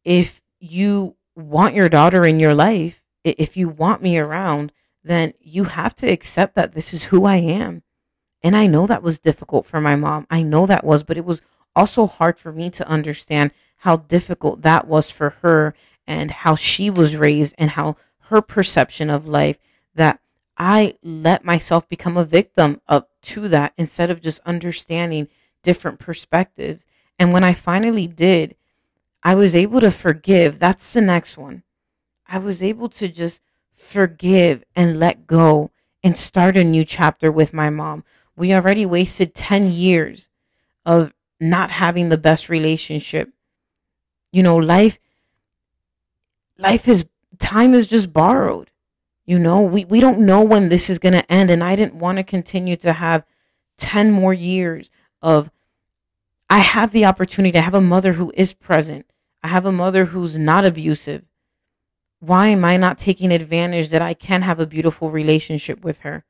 if 0.04 0.40
you 0.58 1.16
want 1.36 1.74
your 1.74 1.88
daughter 1.88 2.24
in 2.24 2.38
your 2.38 2.54
life, 2.54 3.02
if 3.22 3.56
you 3.56 3.68
want 3.68 4.02
me 4.02 4.18
around, 4.18 4.72
then 5.02 5.34
you 5.40 5.64
have 5.64 5.94
to 5.96 6.06
accept 6.06 6.54
that 6.54 6.74
this 6.74 6.94
is 6.94 7.04
who 7.04 7.24
I 7.24 7.36
am 7.36 7.82
and 8.44 8.54
I 8.54 8.66
know 8.66 8.86
that 8.86 9.02
was 9.02 9.18
difficult 9.18 9.64
for 9.64 9.80
my 9.80 9.96
mom. 9.96 10.26
I 10.30 10.42
know 10.42 10.66
that 10.66 10.84
was, 10.84 11.02
but 11.02 11.16
it 11.16 11.24
was 11.24 11.40
also 11.74 12.06
hard 12.06 12.38
for 12.38 12.52
me 12.52 12.68
to 12.70 12.86
understand 12.86 13.52
how 13.78 13.96
difficult 13.96 14.60
that 14.62 14.86
was 14.86 15.10
for 15.10 15.30
her 15.40 15.74
and 16.06 16.30
how 16.30 16.54
she 16.54 16.90
was 16.90 17.16
raised 17.16 17.54
and 17.56 17.70
how 17.70 17.96
her 18.28 18.42
perception 18.42 19.08
of 19.08 19.26
life 19.26 19.58
that 19.94 20.20
I 20.58 20.94
let 21.02 21.42
myself 21.42 21.88
become 21.88 22.18
a 22.18 22.24
victim 22.24 22.82
of 22.86 23.06
to 23.22 23.48
that 23.48 23.72
instead 23.78 24.10
of 24.10 24.20
just 24.20 24.40
understanding 24.40 25.28
different 25.62 25.98
perspectives. 25.98 26.84
And 27.18 27.32
when 27.32 27.44
I 27.44 27.54
finally 27.54 28.06
did, 28.06 28.56
I 29.22 29.34
was 29.34 29.54
able 29.54 29.80
to 29.80 29.90
forgive. 29.90 30.58
That's 30.58 30.92
the 30.92 31.00
next 31.00 31.36
one. 31.36 31.62
I 32.26 32.38
was 32.38 32.62
able 32.62 32.88
to 32.90 33.08
just 33.08 33.40
forgive 33.74 34.64
and 34.74 34.98
let 34.98 35.26
go 35.26 35.70
and 36.02 36.16
start 36.16 36.56
a 36.56 36.64
new 36.64 36.84
chapter 36.84 37.30
with 37.30 37.52
my 37.52 37.70
mom 37.70 38.04
we 38.36 38.52
already 38.54 38.86
wasted 38.86 39.34
10 39.34 39.70
years 39.70 40.28
of 40.84 41.12
not 41.40 41.70
having 41.70 42.08
the 42.08 42.18
best 42.18 42.48
relationship. 42.48 43.30
You 44.32 44.42
know, 44.42 44.56
life 44.56 44.98
life 46.58 46.88
is 46.88 47.06
time 47.38 47.74
is 47.74 47.86
just 47.86 48.12
borrowed. 48.12 48.70
You 49.26 49.38
know, 49.38 49.62
we, 49.62 49.84
we 49.84 50.00
don't 50.00 50.26
know 50.26 50.42
when 50.42 50.68
this 50.68 50.90
is 50.90 50.98
going 50.98 51.14
to 51.14 51.32
end. 51.32 51.50
And 51.50 51.64
I 51.64 51.76
didn't 51.76 51.94
want 51.94 52.18
to 52.18 52.24
continue 52.24 52.76
to 52.76 52.92
have 52.92 53.24
10 53.78 54.10
more 54.12 54.34
years 54.34 54.90
of, 55.22 55.50
I 56.54 56.58
have 56.58 56.92
the 56.92 57.04
opportunity 57.04 57.52
to 57.52 57.60
have 57.60 57.74
a 57.74 57.80
mother 57.80 58.14
who 58.14 58.32
is 58.34 58.54
present. 58.54 59.06
I 59.42 59.48
have 59.48 59.66
a 59.66 59.72
mother 59.72 60.06
who's 60.06 60.38
not 60.38 60.64
abusive. 60.64 61.24
Why 62.20 62.48
am 62.48 62.64
I 62.64 62.76
not 62.76 62.96
taking 62.96 63.32
advantage 63.32 63.88
that 63.88 64.02
I 64.02 64.14
can 64.14 64.42
have 64.42 64.60
a 64.60 64.66
beautiful 64.66 65.10
relationship 65.10 65.84
with 65.84 66.00
her? 66.00 66.24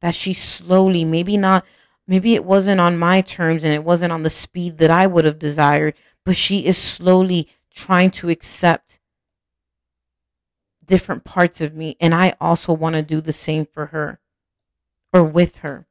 that 0.00 0.14
she 0.14 0.32
slowly, 0.32 1.04
maybe 1.04 1.36
not, 1.36 1.64
maybe 2.06 2.34
it 2.34 2.44
wasn't 2.44 2.80
on 2.80 2.98
my 2.98 3.20
terms 3.20 3.64
and 3.64 3.72
it 3.72 3.84
wasn't 3.84 4.12
on 4.12 4.22
the 4.22 4.30
speed 4.30 4.78
that 4.78 4.90
I 4.90 5.06
would 5.06 5.24
have 5.24 5.38
desired, 5.38 5.94
but 6.24 6.36
she 6.36 6.66
is 6.66 6.78
slowly 6.78 7.48
trying 7.72 8.10
to 8.12 8.30
accept 8.30 8.98
different 10.84 11.24
parts 11.24 11.60
of 11.60 11.74
me. 11.74 11.96
And 12.00 12.14
I 12.14 12.34
also 12.40 12.72
want 12.72 12.96
to 12.96 13.02
do 13.02 13.20
the 13.20 13.32
same 13.32 13.66
for 13.66 13.86
her 13.86 14.20
or 15.12 15.22
with 15.22 15.56
her. 15.58 15.86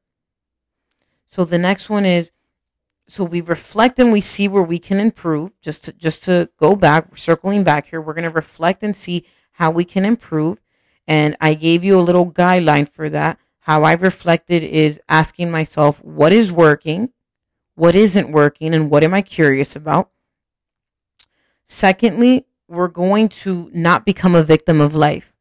So 1.30 1.46
the 1.46 1.60
next 1.60 1.90
one 1.90 2.06
is 2.06 2.32
so 3.10 3.24
we 3.24 3.42
reflect 3.42 3.98
and 4.00 4.12
we 4.12 4.22
see 4.22 4.48
where 4.48 4.64
we 4.64 4.78
can 4.80 5.00
improve. 5.00 5.60
Just 5.62 5.86
to, 5.86 5.94
just 5.94 6.24
to 6.26 6.50
go 6.58 6.76
back, 6.76 7.18
circling 7.18 7.64
back 7.64 7.88
here, 7.88 8.00
we're 8.00 8.14
going 8.14 8.24
to 8.24 8.30
reflect 8.30 8.84
and 8.84 8.96
see 8.96 9.26
how 9.54 9.72
we 9.72 9.84
can 9.84 10.06
improve. 10.06 10.62
And 11.08 11.36
I 11.42 11.56
gave 11.56 11.84
you 11.84 11.98
a 11.98 12.02
little 12.02 12.32
guideline 12.32 12.88
for 12.88 13.10
that. 13.10 13.40
How 13.62 13.84
I 13.84 13.94
reflected 13.94 14.64
is 14.64 15.02
asking 15.10 15.50
myself, 15.50 16.04
what 16.04 16.32
is 16.32 16.52
working? 16.52 17.10
What 17.76 17.96
isn't 17.96 18.32
working? 18.32 18.74
And 18.74 18.92
what 18.92 19.04
am 19.04 19.14
I 19.14 19.22
curious 19.22 19.76
about? 19.76 20.12
Secondly, 21.66 22.46
we're 22.68 22.88
going 22.88 23.30
to 23.30 23.70
not 23.74 24.06
become 24.06 24.36
a 24.36 24.44
victim 24.44 24.80
of 24.80 24.96
life. 24.96 25.34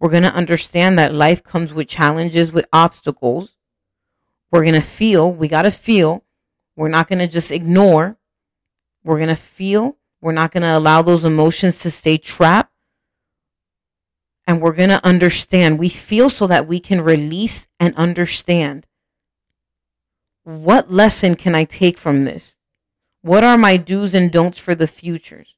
We're 0.00 0.10
going 0.10 0.24
to 0.24 0.34
understand 0.34 0.98
that 0.98 1.14
life 1.14 1.44
comes 1.44 1.72
with 1.72 1.86
challenges, 1.86 2.50
with 2.50 2.66
obstacles. 2.72 3.52
We're 4.50 4.62
going 4.62 4.74
to 4.74 4.80
feel, 4.80 5.32
we 5.32 5.46
got 5.46 5.62
to 5.62 5.70
feel. 5.70 6.21
We're 6.76 6.88
not 6.88 7.08
going 7.08 7.18
to 7.18 7.26
just 7.26 7.52
ignore. 7.52 8.16
We're 9.04 9.18
going 9.18 9.28
to 9.28 9.36
feel. 9.36 9.96
We're 10.20 10.32
not 10.32 10.52
going 10.52 10.62
to 10.62 10.76
allow 10.76 11.02
those 11.02 11.24
emotions 11.24 11.80
to 11.80 11.90
stay 11.90 12.18
trapped. 12.18 12.72
And 14.46 14.60
we're 14.60 14.72
going 14.72 14.88
to 14.88 15.04
understand. 15.04 15.78
We 15.78 15.88
feel 15.88 16.30
so 16.30 16.46
that 16.46 16.66
we 16.66 16.80
can 16.80 17.00
release 17.00 17.68
and 17.78 17.94
understand. 17.96 18.86
What 20.44 20.90
lesson 20.90 21.36
can 21.36 21.54
I 21.54 21.64
take 21.64 21.98
from 21.98 22.22
this? 22.22 22.56
What 23.22 23.44
are 23.44 23.56
my 23.56 23.76
do's 23.76 24.14
and 24.14 24.32
don'ts 24.32 24.58
for 24.58 24.74
the 24.74 24.88
futures? 24.88 25.54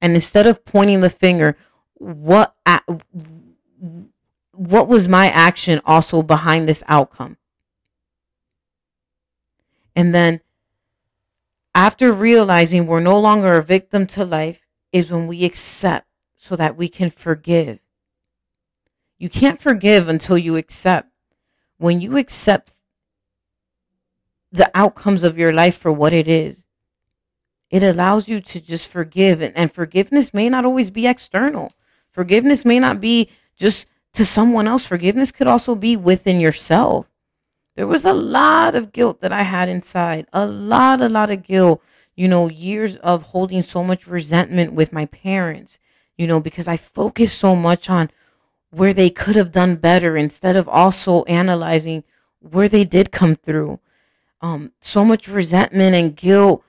And 0.00 0.14
instead 0.14 0.46
of 0.46 0.64
pointing 0.64 1.00
the 1.00 1.10
finger, 1.10 1.56
what 1.94 2.54
what 4.52 4.88
was 4.88 5.08
my 5.08 5.28
action 5.28 5.80
also 5.84 6.22
behind 6.22 6.68
this 6.68 6.84
outcome? 6.88 7.36
And 9.98 10.14
then 10.14 10.42
after 11.74 12.12
realizing 12.12 12.86
we're 12.86 13.00
no 13.00 13.18
longer 13.18 13.56
a 13.56 13.64
victim 13.64 14.06
to 14.14 14.24
life 14.24 14.64
is 14.92 15.10
when 15.10 15.26
we 15.26 15.44
accept 15.44 16.06
so 16.36 16.54
that 16.54 16.76
we 16.76 16.88
can 16.88 17.10
forgive. 17.10 17.80
You 19.18 19.28
can't 19.28 19.60
forgive 19.60 20.08
until 20.08 20.38
you 20.38 20.54
accept. 20.54 21.10
When 21.78 22.00
you 22.00 22.16
accept 22.16 22.74
the 24.52 24.70
outcomes 24.72 25.24
of 25.24 25.36
your 25.36 25.52
life 25.52 25.76
for 25.76 25.90
what 25.90 26.12
it 26.12 26.28
is, 26.28 26.64
it 27.68 27.82
allows 27.82 28.28
you 28.28 28.40
to 28.40 28.60
just 28.60 28.88
forgive. 28.88 29.42
And, 29.42 29.56
and 29.56 29.72
forgiveness 29.72 30.32
may 30.32 30.48
not 30.48 30.64
always 30.64 30.90
be 30.90 31.08
external. 31.08 31.72
Forgiveness 32.08 32.64
may 32.64 32.78
not 32.78 33.00
be 33.00 33.30
just 33.56 33.88
to 34.12 34.24
someone 34.24 34.68
else. 34.68 34.86
Forgiveness 34.86 35.32
could 35.32 35.48
also 35.48 35.74
be 35.74 35.96
within 35.96 36.38
yourself. 36.38 37.08
There 37.78 37.86
was 37.86 38.04
a 38.04 38.12
lot 38.12 38.74
of 38.74 38.90
guilt 38.90 39.20
that 39.20 39.30
I 39.30 39.42
had 39.42 39.68
inside, 39.68 40.26
a 40.32 40.44
lot, 40.44 41.00
a 41.00 41.08
lot 41.08 41.30
of 41.30 41.44
guilt, 41.44 41.80
you 42.16 42.26
know, 42.26 42.50
years 42.50 42.96
of 42.96 43.22
holding 43.22 43.62
so 43.62 43.84
much 43.84 44.08
resentment 44.08 44.72
with 44.72 44.92
my 44.92 45.06
parents, 45.06 45.78
you 46.16 46.26
know, 46.26 46.40
because 46.40 46.66
I 46.66 46.76
focused 46.76 47.38
so 47.38 47.54
much 47.54 47.88
on 47.88 48.10
where 48.72 48.92
they 48.92 49.10
could 49.10 49.36
have 49.36 49.52
done 49.52 49.76
better 49.76 50.16
instead 50.16 50.56
of 50.56 50.68
also 50.68 51.22
analyzing 51.26 52.02
where 52.40 52.68
they 52.68 52.82
did 52.82 53.12
come 53.12 53.36
through. 53.36 53.78
Um, 54.40 54.72
so 54.80 55.04
much 55.04 55.28
resentment 55.28 55.94
and 55.94 56.16
guilt 56.16 56.64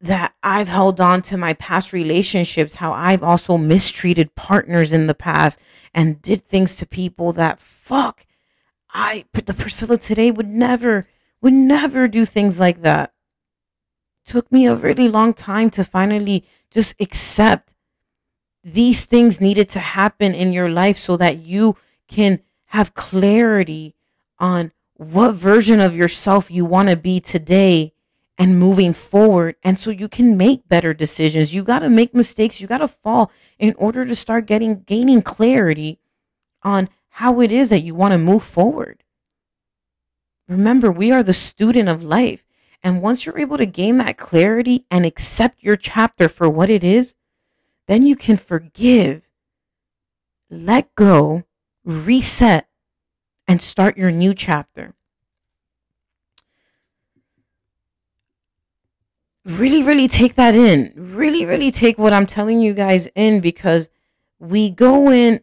that 0.00 0.34
I've 0.42 0.68
held 0.68 1.00
on 1.00 1.22
to 1.22 1.36
my 1.36 1.54
past 1.54 1.92
relationships, 1.92 2.74
how 2.74 2.92
I've 2.92 3.22
also 3.22 3.58
mistreated 3.58 4.34
partners 4.34 4.92
in 4.92 5.06
the 5.06 5.14
past 5.14 5.60
and 5.94 6.20
did 6.20 6.44
things 6.44 6.74
to 6.74 6.84
people 6.84 7.32
that 7.34 7.60
fuck. 7.60 8.24
I, 8.98 9.24
the 9.32 9.54
Priscilla 9.54 9.96
today 9.96 10.32
would 10.32 10.48
never, 10.48 11.06
would 11.40 11.52
never 11.52 12.08
do 12.08 12.24
things 12.24 12.58
like 12.58 12.82
that. 12.82 13.12
Took 14.26 14.50
me 14.50 14.66
a 14.66 14.74
really 14.74 15.08
long 15.08 15.34
time 15.34 15.70
to 15.70 15.84
finally 15.84 16.44
just 16.72 16.96
accept 17.00 17.74
these 18.64 19.06
things 19.06 19.40
needed 19.40 19.68
to 19.70 19.78
happen 19.78 20.34
in 20.34 20.52
your 20.52 20.68
life 20.68 20.98
so 20.98 21.16
that 21.16 21.38
you 21.38 21.76
can 22.08 22.40
have 22.66 22.94
clarity 22.94 23.94
on 24.40 24.72
what 24.94 25.32
version 25.32 25.78
of 25.78 25.94
yourself 25.94 26.50
you 26.50 26.64
want 26.64 26.88
to 26.88 26.96
be 26.96 27.20
today 27.20 27.92
and 28.36 28.58
moving 28.58 28.92
forward. 28.92 29.54
And 29.62 29.78
so 29.78 29.90
you 29.90 30.08
can 30.08 30.36
make 30.36 30.68
better 30.68 30.92
decisions. 30.92 31.54
You 31.54 31.62
got 31.62 31.78
to 31.78 31.88
make 31.88 32.14
mistakes. 32.14 32.60
You 32.60 32.66
got 32.66 32.78
to 32.78 32.88
fall 32.88 33.30
in 33.60 33.74
order 33.78 34.04
to 34.04 34.16
start 34.16 34.46
getting, 34.46 34.80
gaining 34.80 35.22
clarity 35.22 36.00
on 36.64 36.88
how 37.10 37.40
it 37.40 37.50
is 37.50 37.70
that 37.70 37.80
you 37.80 37.94
want 37.94 38.12
to 38.12 38.18
move 38.18 38.42
forward. 38.42 39.02
Remember, 40.48 40.90
we 40.90 41.10
are 41.10 41.22
the 41.22 41.34
student 41.34 41.88
of 41.88 42.02
life. 42.02 42.44
And 42.82 43.02
once 43.02 43.26
you're 43.26 43.38
able 43.38 43.58
to 43.58 43.66
gain 43.66 43.98
that 43.98 44.16
clarity 44.16 44.84
and 44.90 45.04
accept 45.04 45.62
your 45.62 45.76
chapter 45.76 46.28
for 46.28 46.48
what 46.48 46.70
it 46.70 46.84
is, 46.84 47.14
then 47.86 48.06
you 48.06 48.14
can 48.14 48.36
forgive, 48.36 49.22
let 50.48 50.94
go, 50.94 51.44
reset, 51.84 52.68
and 53.48 53.60
start 53.60 53.98
your 53.98 54.12
new 54.12 54.32
chapter. 54.32 54.94
really, 59.48 59.82
really 59.82 60.08
take 60.08 60.34
that 60.34 60.54
in. 60.54 60.92
Really, 60.94 61.46
really 61.46 61.70
take 61.70 61.98
what 61.98 62.12
I'm 62.12 62.26
telling 62.26 62.60
you 62.60 62.74
guys 62.74 63.08
in 63.14 63.40
because 63.40 63.88
we 64.38 64.70
go 64.70 65.10
in 65.10 65.40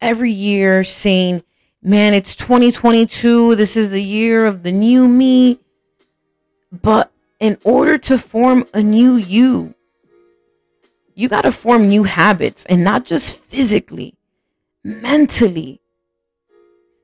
every 0.00 0.30
year 0.30 0.84
saying, 0.84 1.42
man, 1.82 2.14
it's 2.14 2.34
2022. 2.34 3.54
This 3.54 3.76
is 3.76 3.90
the 3.90 4.02
year 4.02 4.46
of 4.46 4.62
the 4.62 4.72
new 4.72 5.06
me. 5.08 5.60
But 6.72 7.12
in 7.40 7.58
order 7.64 7.98
to 7.98 8.18
form 8.18 8.64
a 8.74 8.82
new 8.82 9.16
you, 9.16 9.74
you 11.14 11.28
got 11.28 11.42
to 11.42 11.52
form 11.52 11.88
new 11.88 12.04
habits 12.04 12.66
and 12.66 12.84
not 12.84 13.04
just 13.04 13.38
physically, 13.38 14.14
mentally. 14.84 15.80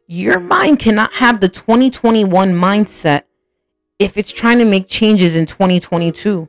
Your 0.06 0.38
mind 0.38 0.78
cannot 0.78 1.12
have 1.14 1.40
the 1.40 1.48
2021 1.48 2.52
mindset 2.52 3.22
if 3.98 4.18
it's 4.18 4.32
trying 4.32 4.58
to 4.58 4.66
make 4.66 4.88
changes 4.88 5.36
in 5.36 5.46
2022. 5.46 6.48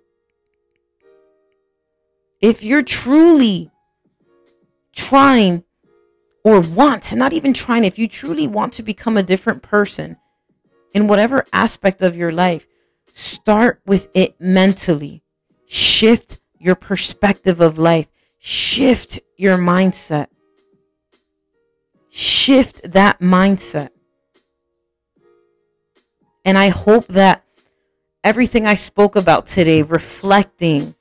If 2.41 2.63
you're 2.63 2.83
truly 2.83 3.71
trying 4.91 5.63
or 6.43 6.59
want 6.59 7.15
not 7.15 7.33
even 7.33 7.53
trying, 7.53 7.85
if 7.85 7.97
you 7.97 8.07
truly 8.07 8.47
want 8.47 8.73
to 8.73 8.83
become 8.83 9.17
a 9.17 9.23
different 9.23 9.63
person 9.63 10.17
in 10.93 11.07
whatever 11.07 11.45
aspect 11.53 12.01
of 12.01 12.15
your 12.15 12.31
life, 12.31 12.67
start 13.11 13.81
with 13.85 14.09
it 14.13 14.39
mentally. 14.39 15.23
Shift 15.65 16.39
your 16.59 16.75
perspective 16.75 17.61
of 17.61 17.77
life, 17.77 18.07
shift 18.39 19.19
your 19.37 19.57
mindset. 19.57 20.27
Shift 22.09 22.91
that 22.91 23.19
mindset. 23.21 23.89
And 26.45 26.57
I 26.57 26.69
hope 26.69 27.07
that 27.07 27.43
everything 28.23 28.67
I 28.67 28.75
spoke 28.75 29.15
about 29.15 29.47
today, 29.47 29.81
reflecting, 29.81 30.93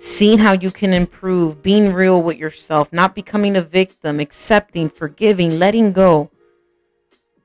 seeing 0.00 0.38
how 0.38 0.52
you 0.52 0.70
can 0.70 0.94
improve, 0.94 1.62
being 1.62 1.92
real 1.92 2.22
with 2.22 2.38
yourself, 2.38 2.90
not 2.90 3.14
becoming 3.14 3.54
a 3.54 3.60
victim, 3.60 4.18
accepting, 4.18 4.88
forgiving, 4.88 5.58
letting 5.58 5.92
go. 5.92 6.30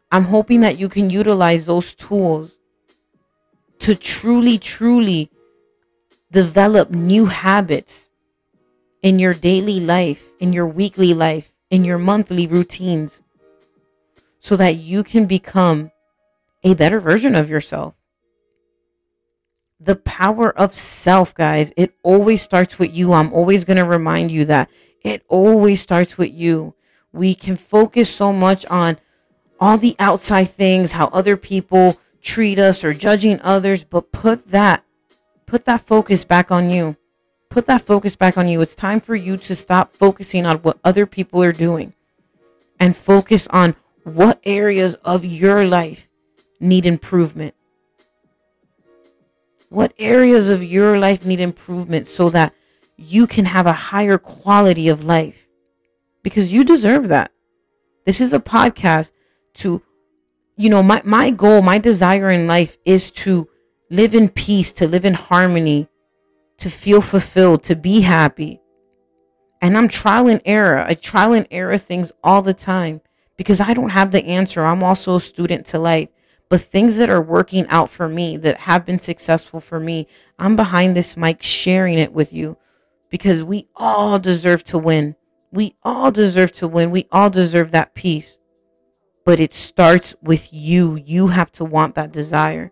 I'm 0.10 0.24
hoping 0.24 0.62
that 0.62 0.80
you 0.80 0.88
can 0.88 1.10
utilize 1.10 1.66
those 1.66 1.94
tools 1.94 2.58
to 3.80 3.94
truly, 3.94 4.58
truly 4.58 5.30
develop 6.32 6.90
new 6.92 7.26
habits 7.26 8.12
in 9.04 9.20
your 9.20 9.34
daily 9.34 9.82
life, 9.82 10.32
in 10.40 10.54
your 10.54 10.66
weekly 10.66 11.14
life, 11.14 11.52
in 11.70 11.84
your 11.84 11.98
monthly 11.98 12.48
routines, 12.48 13.22
so 14.40 14.56
that 14.56 14.78
you 14.78 15.04
can 15.04 15.26
become 15.26 15.92
a 16.64 16.74
better 16.74 17.02
version 17.02 17.36
of 17.36 17.50
yourself. 17.50 17.96
The 19.86 19.96
power 19.98 20.50
of 20.58 20.74
self, 20.74 21.36
guys, 21.36 21.72
it 21.78 21.94
always 22.02 22.42
starts 22.42 22.80
with 22.80 22.92
you. 22.92 23.14
I'm 23.14 23.32
always 23.32 23.64
going 23.66 23.78
to 23.78 23.86
remind 23.86 24.32
you 24.32 24.44
that 24.46 24.68
it 25.04 25.24
always 25.28 25.80
starts 25.80 26.18
with 26.18 26.34
you. 26.34 26.74
We 27.12 27.36
can 27.36 27.56
focus 27.56 28.14
so 28.14 28.34
much 28.34 28.66
on 28.66 28.98
all 29.60 29.78
the 29.78 29.96
outside 30.00 30.50
things, 30.50 30.94
how 30.94 31.10
other 31.10 31.38
people 31.38 32.00
treat 32.20 32.58
us 32.58 32.84
or 32.84 32.96
judging 32.96 33.40
others, 33.42 33.84
but 33.84 34.12
put 34.12 34.48
that, 34.48 34.84
put 35.46 35.66
that 35.66 35.82
focus 35.82 36.26
back 36.26 36.50
on 36.50 36.72
you. 36.72 36.98
Put 37.50 37.68
that 37.68 37.84
focus 37.84 38.16
back 38.16 38.40
on 38.40 38.48
you. 38.48 38.62
It's 38.62 38.74
time 38.74 39.00
for 39.00 39.16
you 39.16 39.38
to 39.38 39.56
stop 39.56 39.96
focusing 39.96 40.48
on 40.48 40.58
what 40.58 40.80
other 40.84 41.06
people 41.06 41.44
are 41.44 41.54
doing 41.54 41.94
and 42.80 42.98
focus 42.98 43.48
on 43.52 43.76
what 44.04 44.40
areas 44.44 44.96
of 45.06 45.24
your 45.24 45.64
life 45.64 46.10
need 46.60 46.88
improvement? 46.88 47.54
What 49.70 49.94
areas 49.98 50.50
of 50.50 50.64
your 50.64 51.00
life 51.00 51.26
need 51.26 51.40
improvement 51.40 52.08
so 52.08 52.30
that 52.30 52.54
you 52.98 53.28
can 53.28 53.46
have 53.46 53.66
a 53.66 53.74
higher 53.74 54.18
quality 54.18 54.88
of 54.90 55.06
life? 55.06 55.48
Because 56.24 56.54
you 56.54 56.64
deserve 56.64 57.08
that. 57.10 57.32
This 58.06 58.22
is 58.22 58.34
a 58.34 58.40
podcast 58.40 59.12
to, 59.56 59.82
you 60.58 60.70
know, 60.70 60.84
my, 60.84 61.02
my 61.04 61.32
goal, 61.32 61.62
my 61.62 61.78
desire 61.80 62.30
in 62.30 62.48
life 62.48 62.78
is 62.86 63.12
to 63.12 63.50
live 63.90 64.14
in 64.16 64.30
peace, 64.30 64.72
to 64.74 64.88
live 64.88 65.06
in 65.06 65.14
harmony, 65.14 65.88
to 66.58 66.70
feel 66.70 67.02
fulfilled, 67.02 67.64
to 67.64 67.76
be 67.76 68.02
happy. 68.02 68.62
And 69.62 69.78
I'm 69.78 69.88
trial 69.88 70.28
and 70.28 70.42
error. 70.46 70.80
I 70.80 70.94
trial 70.94 71.34
and 71.34 71.48
error 71.50 71.78
things 71.78 72.12
all 72.24 72.42
the 72.42 72.54
time 72.54 73.02
because 73.38 73.60
I 73.60 73.74
don't 73.74 73.90
have 73.90 74.12
the 74.12 74.24
answer. 74.26 74.64
I'm 74.64 74.84
also 74.84 75.16
a 75.16 75.22
student 75.22 75.66
to 75.68 75.80
life. 75.80 76.10
But 76.50 76.62
things 76.62 76.98
that 76.98 77.10
are 77.10 77.22
working 77.22 77.66
out 77.68 77.90
for 77.90 78.08
me, 78.08 78.38
that 78.38 78.58
have 78.62 78.86
been 78.86 79.00
successful 79.00 79.60
for 79.60 79.80
me, 79.80 80.08
I'm 80.38 80.56
behind 80.56 80.96
this 80.96 81.18
mic 81.18 81.42
sharing 81.42 81.98
it 81.98 82.14
with 82.14 82.32
you 82.32 82.58
because 83.10 83.44
we 83.44 83.68
all 83.76 84.20
deserve 84.20 84.64
to 84.66 84.78
win. 84.78 85.16
We 85.52 85.76
all 85.84 86.12
deserve 86.12 86.52
to 86.54 86.68
win. 86.68 86.92
We 86.92 87.08
all 87.12 87.30
deserve 87.30 87.72
that 87.72 87.96
peace. 87.96 88.40
But 89.24 89.40
it 89.40 89.54
starts 89.54 90.16
with 90.22 90.54
you. 90.54 90.96
You 90.98 91.28
have 91.28 91.52
to 91.54 91.66
want 91.66 91.96
that 91.96 92.12
desire. 92.12 92.72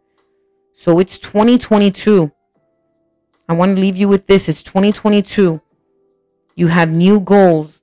So 0.75 0.99
it's 0.99 1.17
2022. 1.17 2.31
I 3.47 3.53
want 3.53 3.75
to 3.75 3.81
leave 3.81 3.97
you 3.97 4.07
with 4.07 4.27
this. 4.27 4.47
It's 4.47 4.61
2022. 4.63 5.61
You 6.55 6.67
have 6.67 6.91
new 6.91 7.19
goals. 7.19 7.81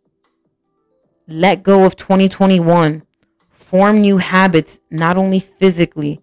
Let 1.26 1.62
go 1.62 1.84
of 1.84 1.96
2021. 1.96 3.02
Form 3.70 4.00
new 4.00 4.18
habits, 4.18 4.80
not 4.90 5.16
only 5.16 5.38
physically, 5.38 6.20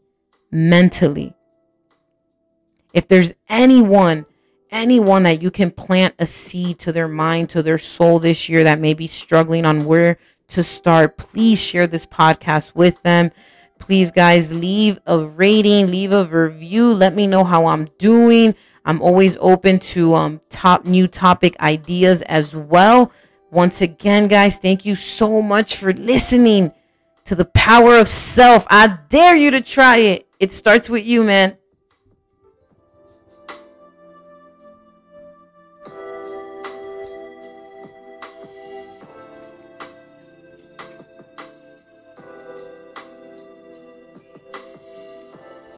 mentally. 0.51 1.33
If 2.91 3.07
there's 3.07 3.31
anyone, 3.47 4.25
anyone 4.69 5.23
that 5.23 5.41
you 5.41 5.49
can 5.49 5.71
plant 5.71 6.13
a 6.19 6.25
seed 6.25 6.77
to 6.79 6.91
their 6.91 7.07
mind, 7.07 7.49
to 7.51 7.63
their 7.63 7.77
soul 7.77 8.19
this 8.19 8.49
year 8.49 8.65
that 8.65 8.81
may 8.81 8.93
be 8.93 9.07
struggling 9.07 9.63
on 9.63 9.85
where 9.85 10.17
to 10.49 10.61
start, 10.61 11.15
please 11.15 11.57
share 11.57 11.87
this 11.87 12.05
podcast 12.05 12.75
with 12.75 13.01
them. 13.03 13.31
Please, 13.79 14.11
guys, 14.11 14.51
leave 14.51 14.99
a 15.07 15.17
rating, 15.17 15.89
leave 15.89 16.11
a 16.11 16.25
review. 16.25 16.93
Let 16.93 17.15
me 17.15 17.27
know 17.27 17.45
how 17.45 17.67
I'm 17.67 17.85
doing. 17.97 18.55
I'm 18.83 19.01
always 19.01 19.37
open 19.39 19.79
to 19.95 20.15
um, 20.15 20.41
top 20.49 20.83
new 20.83 21.07
topic 21.07 21.57
ideas 21.61 22.23
as 22.23 22.53
well. 22.53 23.09
Once 23.51 23.81
again, 23.81 24.27
guys, 24.27 24.57
thank 24.57 24.85
you 24.85 24.95
so 24.95 25.41
much 25.41 25.77
for 25.77 25.93
listening 25.93 26.73
to 27.27 27.35
the 27.35 27.45
power 27.45 27.97
of 27.97 28.07
self. 28.07 28.65
I 28.69 28.97
dare 29.09 29.35
you 29.35 29.51
to 29.51 29.61
try 29.61 29.97
it. 29.97 30.27
It 30.39 30.51
starts 30.51 30.89
with 30.89 31.05
you, 31.05 31.23
man. 31.23 31.57